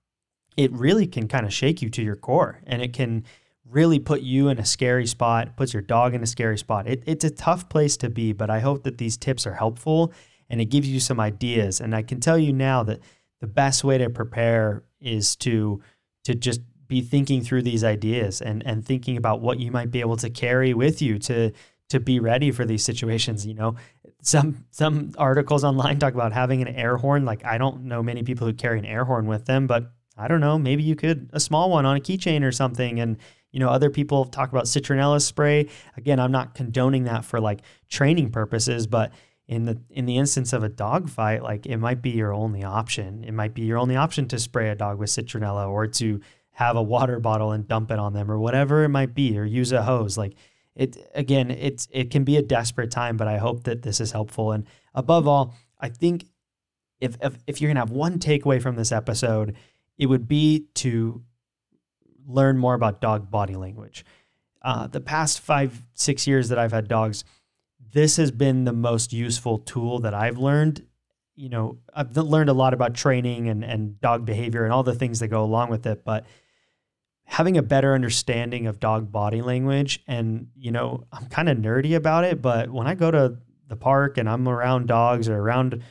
it 0.56 0.72
really 0.72 1.06
can 1.06 1.28
kind 1.28 1.46
of 1.46 1.52
shake 1.52 1.82
you 1.82 1.90
to 1.90 2.02
your 2.02 2.16
core 2.16 2.60
and 2.66 2.82
it 2.82 2.92
can 2.92 3.24
really 3.70 3.98
put 3.98 4.22
you 4.22 4.48
in 4.48 4.58
a 4.58 4.64
scary 4.64 5.06
spot, 5.06 5.56
puts 5.56 5.72
your 5.72 5.82
dog 5.82 6.14
in 6.14 6.22
a 6.22 6.26
scary 6.26 6.58
spot. 6.58 6.88
It, 6.88 7.02
it's 7.06 7.24
a 7.24 7.30
tough 7.30 7.68
place 7.68 7.96
to 7.98 8.08
be, 8.08 8.32
but 8.32 8.50
I 8.50 8.60
hope 8.60 8.84
that 8.84 8.98
these 8.98 9.16
tips 9.16 9.46
are 9.46 9.54
helpful 9.54 10.12
and 10.50 10.60
it 10.60 10.66
gives 10.66 10.88
you 10.88 11.00
some 11.00 11.20
ideas. 11.20 11.80
And 11.80 11.94
I 11.94 12.02
can 12.02 12.20
tell 12.20 12.38
you 12.38 12.52
now 12.52 12.82
that 12.84 13.00
the 13.40 13.46
best 13.46 13.84
way 13.84 13.98
to 13.98 14.10
prepare 14.10 14.84
is 15.00 15.36
to 15.36 15.80
to 16.24 16.34
just 16.34 16.60
be 16.88 17.00
thinking 17.02 17.42
through 17.42 17.62
these 17.62 17.84
ideas 17.84 18.40
and 18.40 18.66
and 18.66 18.84
thinking 18.84 19.16
about 19.16 19.40
what 19.40 19.60
you 19.60 19.70
might 19.70 19.90
be 19.90 20.00
able 20.00 20.16
to 20.16 20.30
carry 20.30 20.74
with 20.74 21.00
you 21.00 21.18
to 21.18 21.52
to 21.88 22.00
be 22.00 22.18
ready 22.18 22.50
for 22.50 22.64
these 22.64 22.84
situations 22.84 23.46
you 23.46 23.54
know 23.54 23.76
some 24.22 24.64
some 24.70 25.12
articles 25.16 25.64
online 25.64 25.98
talk 25.98 26.14
about 26.14 26.32
having 26.32 26.60
an 26.60 26.68
air 26.68 26.96
horn 26.96 27.24
like 27.24 27.44
i 27.44 27.56
don't 27.58 27.82
know 27.82 28.02
many 28.02 28.22
people 28.22 28.46
who 28.46 28.52
carry 28.52 28.78
an 28.78 28.84
air 28.84 29.04
horn 29.04 29.26
with 29.26 29.44
them 29.44 29.66
but 29.66 29.92
i 30.16 30.26
don't 30.26 30.40
know 30.40 30.58
maybe 30.58 30.82
you 30.82 30.96
could 30.96 31.30
a 31.32 31.40
small 31.40 31.70
one 31.70 31.86
on 31.86 31.96
a 31.96 32.00
keychain 32.00 32.42
or 32.42 32.52
something 32.52 32.98
and 32.98 33.18
you 33.50 33.60
know, 33.60 33.68
other 33.68 33.90
people 33.90 34.24
talk 34.24 34.50
about 34.50 34.64
citronella 34.64 35.20
spray. 35.22 35.68
Again, 35.96 36.20
I'm 36.20 36.32
not 36.32 36.54
condoning 36.54 37.04
that 37.04 37.24
for 37.24 37.40
like 37.40 37.62
training 37.88 38.30
purposes, 38.30 38.86
but 38.86 39.12
in 39.46 39.64
the 39.64 39.80
in 39.90 40.04
the 40.04 40.18
instance 40.18 40.52
of 40.52 40.62
a 40.62 40.68
dog 40.68 41.08
fight, 41.08 41.42
like 41.42 41.64
it 41.66 41.78
might 41.78 42.02
be 42.02 42.10
your 42.10 42.34
only 42.34 42.62
option. 42.62 43.24
It 43.24 43.32
might 43.32 43.54
be 43.54 43.62
your 43.62 43.78
only 43.78 43.96
option 43.96 44.28
to 44.28 44.38
spray 44.38 44.68
a 44.68 44.74
dog 44.74 44.98
with 44.98 45.08
citronella 45.08 45.68
or 45.68 45.86
to 45.86 46.20
have 46.50 46.76
a 46.76 46.82
water 46.82 47.18
bottle 47.18 47.52
and 47.52 47.66
dump 47.66 47.90
it 47.90 47.98
on 47.98 48.12
them 48.12 48.30
or 48.30 48.38
whatever 48.38 48.84
it 48.84 48.90
might 48.90 49.14
be 49.14 49.38
or 49.38 49.44
use 49.44 49.72
a 49.72 49.82
hose. 49.82 50.18
Like 50.18 50.34
it 50.76 50.98
again, 51.14 51.50
it's 51.50 51.88
it 51.90 52.10
can 52.10 52.24
be 52.24 52.36
a 52.36 52.42
desperate 52.42 52.90
time, 52.90 53.16
but 53.16 53.28
I 53.28 53.38
hope 53.38 53.64
that 53.64 53.82
this 53.82 54.00
is 54.00 54.12
helpful. 54.12 54.52
And 54.52 54.66
above 54.94 55.26
all, 55.26 55.54
I 55.80 55.88
think 55.88 56.26
if 57.00 57.16
if, 57.22 57.38
if 57.46 57.60
you're 57.60 57.70
gonna 57.70 57.80
have 57.80 57.90
one 57.90 58.18
takeaway 58.18 58.60
from 58.60 58.76
this 58.76 58.92
episode, 58.92 59.56
it 59.96 60.06
would 60.06 60.28
be 60.28 60.66
to 60.74 61.22
learn 62.28 62.58
more 62.58 62.74
about 62.74 63.00
dog 63.00 63.30
body 63.30 63.56
language. 63.56 64.04
Uh, 64.62 64.86
the 64.86 65.00
past 65.00 65.40
five, 65.40 65.82
six 65.94 66.26
years 66.26 66.50
that 66.50 66.58
I've 66.58 66.72
had 66.72 66.86
dogs, 66.86 67.24
this 67.92 68.16
has 68.16 68.30
been 68.30 68.64
the 68.64 68.72
most 68.72 69.12
useful 69.12 69.58
tool 69.58 69.98
that 70.00 70.14
I've 70.14 70.38
learned. 70.38 70.86
You 71.34 71.48
know, 71.48 71.78
I've 71.94 72.16
learned 72.16 72.50
a 72.50 72.52
lot 72.52 72.74
about 72.74 72.94
training 72.94 73.48
and, 73.48 73.64
and 73.64 74.00
dog 74.00 74.26
behavior 74.26 74.64
and 74.64 74.72
all 74.72 74.82
the 74.82 74.94
things 74.94 75.20
that 75.20 75.28
go 75.28 75.42
along 75.42 75.70
with 75.70 75.86
it, 75.86 76.04
but 76.04 76.26
having 77.24 77.56
a 77.56 77.62
better 77.62 77.94
understanding 77.94 78.66
of 78.66 78.80
dog 78.80 79.10
body 79.12 79.40
language 79.40 80.02
and, 80.06 80.48
you 80.56 80.70
know, 80.70 81.04
I'm 81.12 81.26
kind 81.26 81.48
of 81.48 81.58
nerdy 81.58 81.94
about 81.94 82.24
it, 82.24 82.42
but 82.42 82.70
when 82.70 82.86
I 82.86 82.94
go 82.94 83.10
to 83.10 83.38
the 83.68 83.76
park 83.76 84.18
and 84.18 84.28
I'm 84.28 84.48
around 84.48 84.86
dogs 84.86 85.28
or 85.28 85.36
around 85.38 85.82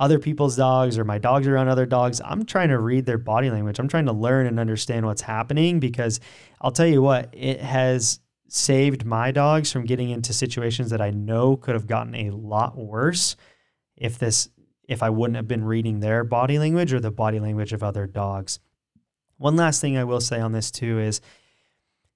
other 0.00 0.18
people's 0.18 0.56
dogs 0.56 0.98
or 0.98 1.04
my 1.04 1.18
dogs 1.18 1.46
around 1.46 1.68
other 1.68 1.84
dogs, 1.84 2.22
I'm 2.24 2.46
trying 2.46 2.70
to 2.70 2.78
read 2.78 3.04
their 3.04 3.18
body 3.18 3.50
language. 3.50 3.78
I'm 3.78 3.86
trying 3.86 4.06
to 4.06 4.12
learn 4.12 4.46
and 4.46 4.58
understand 4.58 5.04
what's 5.04 5.20
happening 5.20 5.78
because 5.78 6.20
I'll 6.62 6.72
tell 6.72 6.86
you 6.86 7.02
what, 7.02 7.28
it 7.32 7.60
has 7.60 8.18
saved 8.48 9.04
my 9.04 9.30
dogs 9.30 9.70
from 9.70 9.84
getting 9.84 10.08
into 10.08 10.32
situations 10.32 10.90
that 10.90 11.02
I 11.02 11.10
know 11.10 11.54
could 11.54 11.74
have 11.74 11.86
gotten 11.86 12.14
a 12.14 12.30
lot 12.30 12.76
worse 12.76 13.36
if 13.96 14.18
this 14.18 14.48
if 14.88 15.04
I 15.04 15.10
wouldn't 15.10 15.36
have 15.36 15.46
been 15.46 15.64
reading 15.64 16.00
their 16.00 16.24
body 16.24 16.58
language 16.58 16.92
or 16.92 16.98
the 16.98 17.12
body 17.12 17.38
language 17.38 17.72
of 17.72 17.84
other 17.84 18.08
dogs. 18.08 18.58
One 19.36 19.54
last 19.54 19.80
thing 19.80 19.96
I 19.96 20.02
will 20.02 20.20
say 20.20 20.40
on 20.40 20.50
this 20.50 20.72
too 20.72 20.98
is 20.98 21.20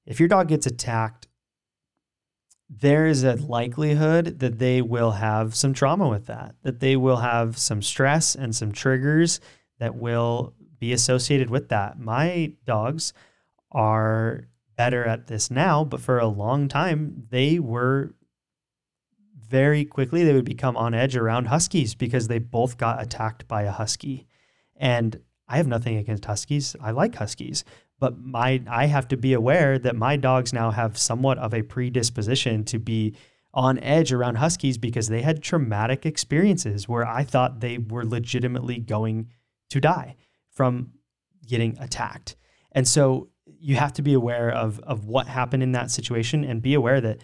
if 0.06 0.18
your 0.18 0.28
dog 0.28 0.48
gets 0.48 0.66
attacked, 0.66 1.28
there 2.68 3.06
is 3.06 3.24
a 3.24 3.36
likelihood 3.36 4.40
that 4.40 4.58
they 4.58 4.82
will 4.82 5.12
have 5.12 5.54
some 5.54 5.72
trauma 5.72 6.08
with 6.08 6.26
that, 6.26 6.54
that 6.62 6.80
they 6.80 6.96
will 6.96 7.18
have 7.18 7.58
some 7.58 7.82
stress 7.82 8.34
and 8.34 8.54
some 8.54 8.72
triggers 8.72 9.40
that 9.78 9.94
will 9.94 10.54
be 10.78 10.92
associated 10.92 11.50
with 11.50 11.68
that. 11.68 11.98
My 11.98 12.52
dogs 12.64 13.12
are 13.70 14.48
better 14.76 15.04
at 15.04 15.26
this 15.26 15.50
now, 15.50 15.84
but 15.84 16.00
for 16.00 16.18
a 16.18 16.26
long 16.26 16.68
time, 16.68 17.26
they 17.30 17.58
were 17.58 18.14
very 19.36 19.84
quickly, 19.84 20.24
they 20.24 20.32
would 20.32 20.44
become 20.44 20.76
on 20.76 20.94
edge 20.94 21.16
around 21.16 21.46
huskies 21.46 21.94
because 21.94 22.28
they 22.28 22.38
both 22.38 22.76
got 22.76 23.00
attacked 23.00 23.46
by 23.46 23.62
a 23.62 23.70
husky. 23.70 24.26
And 24.76 25.20
I 25.46 25.58
have 25.58 25.66
nothing 25.66 25.96
against 25.96 26.24
huskies. 26.24 26.74
I 26.80 26.90
like 26.90 27.14
huskies, 27.14 27.64
but 27.98 28.18
my 28.18 28.62
I 28.68 28.86
have 28.86 29.08
to 29.08 29.16
be 29.16 29.32
aware 29.32 29.78
that 29.78 29.96
my 29.96 30.16
dogs 30.16 30.52
now 30.52 30.70
have 30.70 30.98
somewhat 30.98 31.38
of 31.38 31.54
a 31.54 31.62
predisposition 31.62 32.64
to 32.64 32.78
be 32.78 33.14
on 33.52 33.78
edge 33.78 34.12
around 34.12 34.36
huskies 34.36 34.76
because 34.76 35.08
they 35.08 35.22
had 35.22 35.42
traumatic 35.42 36.04
experiences 36.04 36.88
where 36.88 37.06
I 37.06 37.22
thought 37.22 37.60
they 37.60 37.78
were 37.78 38.04
legitimately 38.04 38.78
going 38.78 39.30
to 39.70 39.80
die 39.80 40.16
from 40.50 40.92
getting 41.46 41.78
attacked. 41.78 42.36
And 42.72 42.86
so 42.86 43.28
you 43.46 43.76
have 43.76 43.92
to 43.94 44.02
be 44.02 44.14
aware 44.14 44.50
of 44.50 44.80
of 44.80 45.06
what 45.06 45.26
happened 45.26 45.62
in 45.62 45.72
that 45.72 45.90
situation 45.90 46.44
and 46.44 46.60
be 46.60 46.74
aware 46.74 47.00
that 47.00 47.20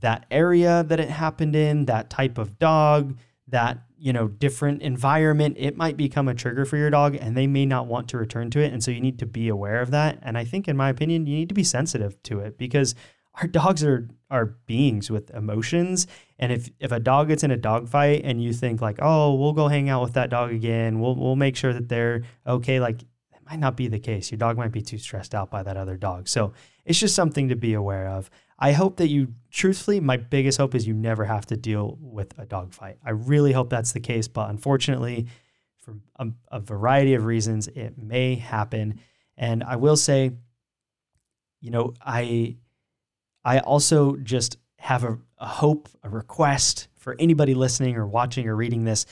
that 0.00 0.26
area 0.30 0.84
that 0.84 1.00
it 1.00 1.08
happened 1.08 1.56
in, 1.56 1.86
that 1.86 2.10
type 2.10 2.36
of 2.36 2.58
dog, 2.58 3.16
that 3.48 3.78
you 3.98 4.12
know 4.12 4.28
different 4.28 4.82
environment 4.82 5.56
it 5.58 5.76
might 5.76 5.96
become 5.96 6.28
a 6.28 6.34
trigger 6.34 6.64
for 6.64 6.76
your 6.76 6.90
dog 6.90 7.14
and 7.14 7.36
they 7.36 7.46
may 7.46 7.66
not 7.66 7.86
want 7.86 8.08
to 8.08 8.18
return 8.18 8.50
to 8.50 8.60
it. 8.60 8.72
And 8.72 8.82
so 8.82 8.90
you 8.90 9.00
need 9.00 9.18
to 9.18 9.26
be 9.26 9.48
aware 9.48 9.80
of 9.80 9.90
that. 9.90 10.18
And 10.22 10.38
i 10.38 10.44
think 10.44 10.68
in 10.68 10.76
my 10.76 10.88
opinion 10.88 11.26
you 11.26 11.36
need 11.36 11.48
to 11.48 11.54
be 11.54 11.64
sensitive 11.64 12.22
to 12.24 12.40
it 12.40 12.58
because 12.58 12.94
our 13.34 13.48
dogs 13.48 13.82
are 13.84 14.08
are 14.30 14.56
beings 14.66 15.10
with 15.10 15.30
emotions. 15.30 16.06
And 16.38 16.52
if 16.52 16.70
if 16.80 16.92
a 16.92 17.00
dog 17.00 17.28
gets 17.28 17.42
in 17.42 17.50
a 17.50 17.56
dog 17.56 17.88
fight 17.88 18.22
and 18.24 18.42
you 18.42 18.52
think 18.52 18.80
like 18.80 18.98
oh 19.02 19.34
we'll 19.34 19.52
go 19.52 19.68
hang 19.68 19.88
out 19.88 20.02
with 20.02 20.14
that 20.14 20.30
dog 20.30 20.52
again. 20.52 21.00
We'll 21.00 21.16
we'll 21.16 21.36
make 21.36 21.56
sure 21.56 21.72
that 21.72 21.88
they're 21.88 22.22
okay 22.46 22.80
like 22.80 23.02
it 23.02 23.40
might 23.50 23.58
not 23.58 23.76
be 23.76 23.88
the 23.88 23.98
case. 23.98 24.30
Your 24.30 24.38
dog 24.38 24.56
might 24.56 24.72
be 24.72 24.82
too 24.82 24.98
stressed 24.98 25.34
out 25.34 25.50
by 25.50 25.62
that 25.62 25.76
other 25.76 25.96
dog. 25.96 26.28
So 26.28 26.52
it's 26.84 26.98
just 26.98 27.14
something 27.14 27.48
to 27.48 27.56
be 27.56 27.74
aware 27.74 28.08
of 28.08 28.30
I 28.64 28.72
hope 28.72 28.96
that 28.96 29.08
you, 29.08 29.34
truthfully, 29.50 30.00
my 30.00 30.16
biggest 30.16 30.56
hope 30.56 30.74
is 30.74 30.86
you 30.86 30.94
never 30.94 31.26
have 31.26 31.44
to 31.48 31.56
deal 31.56 31.98
with 32.00 32.32
a 32.38 32.46
dog 32.46 32.72
fight. 32.72 32.96
I 33.04 33.10
really 33.10 33.52
hope 33.52 33.68
that's 33.68 33.92
the 33.92 34.00
case, 34.00 34.26
but 34.26 34.48
unfortunately, 34.48 35.26
for 35.82 35.96
a, 36.16 36.28
a 36.50 36.60
variety 36.60 37.12
of 37.12 37.26
reasons, 37.26 37.68
it 37.68 37.98
may 37.98 38.36
happen. 38.36 39.00
And 39.36 39.62
I 39.62 39.76
will 39.76 39.96
say, 39.96 40.30
you 41.60 41.72
know, 41.72 41.92
I, 42.00 42.56
I 43.44 43.58
also 43.58 44.16
just 44.16 44.56
have 44.78 45.04
a, 45.04 45.18
a 45.36 45.46
hope, 45.46 45.90
a 46.02 46.08
request 46.08 46.88
for 46.96 47.16
anybody 47.18 47.52
listening 47.52 47.96
or 47.96 48.06
watching 48.06 48.48
or 48.48 48.56
reading 48.56 48.84
this. 48.84 49.04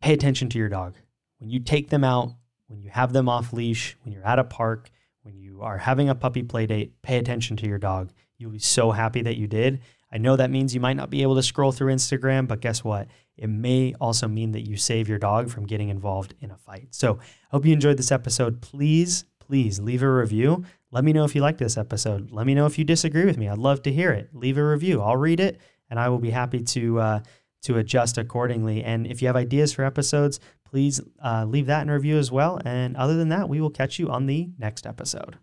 Pay 0.00 0.14
attention 0.14 0.48
to 0.48 0.58
your 0.58 0.70
dog 0.70 0.94
when 1.40 1.50
you 1.50 1.60
take 1.60 1.90
them 1.90 2.04
out, 2.04 2.32
when 2.68 2.80
you 2.80 2.88
have 2.88 3.12
them 3.12 3.28
off 3.28 3.52
leash, 3.52 3.98
when 4.02 4.14
you're 4.14 4.26
at 4.26 4.38
a 4.38 4.44
park, 4.44 4.88
when 5.24 5.36
you 5.36 5.60
are 5.60 5.76
having 5.76 6.08
a 6.08 6.14
puppy 6.14 6.42
play 6.42 6.64
date. 6.64 7.02
Pay 7.02 7.18
attention 7.18 7.58
to 7.58 7.66
your 7.66 7.76
dog 7.76 8.12
You'll 8.38 8.52
be 8.52 8.58
so 8.58 8.90
happy 8.90 9.22
that 9.22 9.36
you 9.36 9.46
did. 9.46 9.80
I 10.12 10.18
know 10.18 10.36
that 10.36 10.50
means 10.50 10.74
you 10.74 10.80
might 10.80 10.96
not 10.96 11.10
be 11.10 11.22
able 11.22 11.34
to 11.36 11.42
scroll 11.42 11.72
through 11.72 11.92
Instagram, 11.92 12.46
but 12.46 12.60
guess 12.60 12.84
what? 12.84 13.08
It 13.36 13.48
may 13.48 13.94
also 14.00 14.28
mean 14.28 14.52
that 14.52 14.66
you 14.66 14.76
save 14.76 15.08
your 15.08 15.18
dog 15.18 15.50
from 15.50 15.66
getting 15.66 15.88
involved 15.88 16.34
in 16.40 16.50
a 16.50 16.56
fight. 16.56 16.88
So, 16.94 17.14
I 17.14 17.48
hope 17.50 17.66
you 17.66 17.72
enjoyed 17.72 17.98
this 17.98 18.12
episode. 18.12 18.62
Please, 18.62 19.24
please 19.40 19.80
leave 19.80 20.02
a 20.02 20.10
review. 20.10 20.64
Let 20.90 21.04
me 21.04 21.12
know 21.12 21.24
if 21.24 21.34
you 21.34 21.42
like 21.42 21.58
this 21.58 21.76
episode. 21.76 22.30
Let 22.30 22.46
me 22.46 22.54
know 22.54 22.66
if 22.66 22.78
you 22.78 22.84
disagree 22.84 23.24
with 23.24 23.36
me. 23.36 23.48
I'd 23.48 23.58
love 23.58 23.82
to 23.82 23.92
hear 23.92 24.12
it. 24.12 24.30
Leave 24.32 24.58
a 24.58 24.64
review. 24.64 25.02
I'll 25.02 25.16
read 25.16 25.40
it, 25.40 25.60
and 25.90 25.98
I 25.98 26.08
will 26.08 26.18
be 26.18 26.30
happy 26.30 26.62
to 26.62 27.00
uh, 27.00 27.20
to 27.62 27.78
adjust 27.78 28.16
accordingly. 28.16 28.82
And 28.84 29.06
if 29.06 29.20
you 29.20 29.28
have 29.28 29.36
ideas 29.36 29.72
for 29.72 29.84
episodes, 29.84 30.40
please 30.64 31.00
uh, 31.22 31.44
leave 31.46 31.66
that 31.66 31.82
in 31.82 31.90
review 31.90 32.16
as 32.16 32.30
well. 32.30 32.60
And 32.64 32.96
other 32.96 33.16
than 33.16 33.28
that, 33.30 33.48
we 33.48 33.60
will 33.60 33.70
catch 33.70 33.98
you 33.98 34.08
on 34.08 34.26
the 34.26 34.50
next 34.58 34.86
episode. 34.86 35.38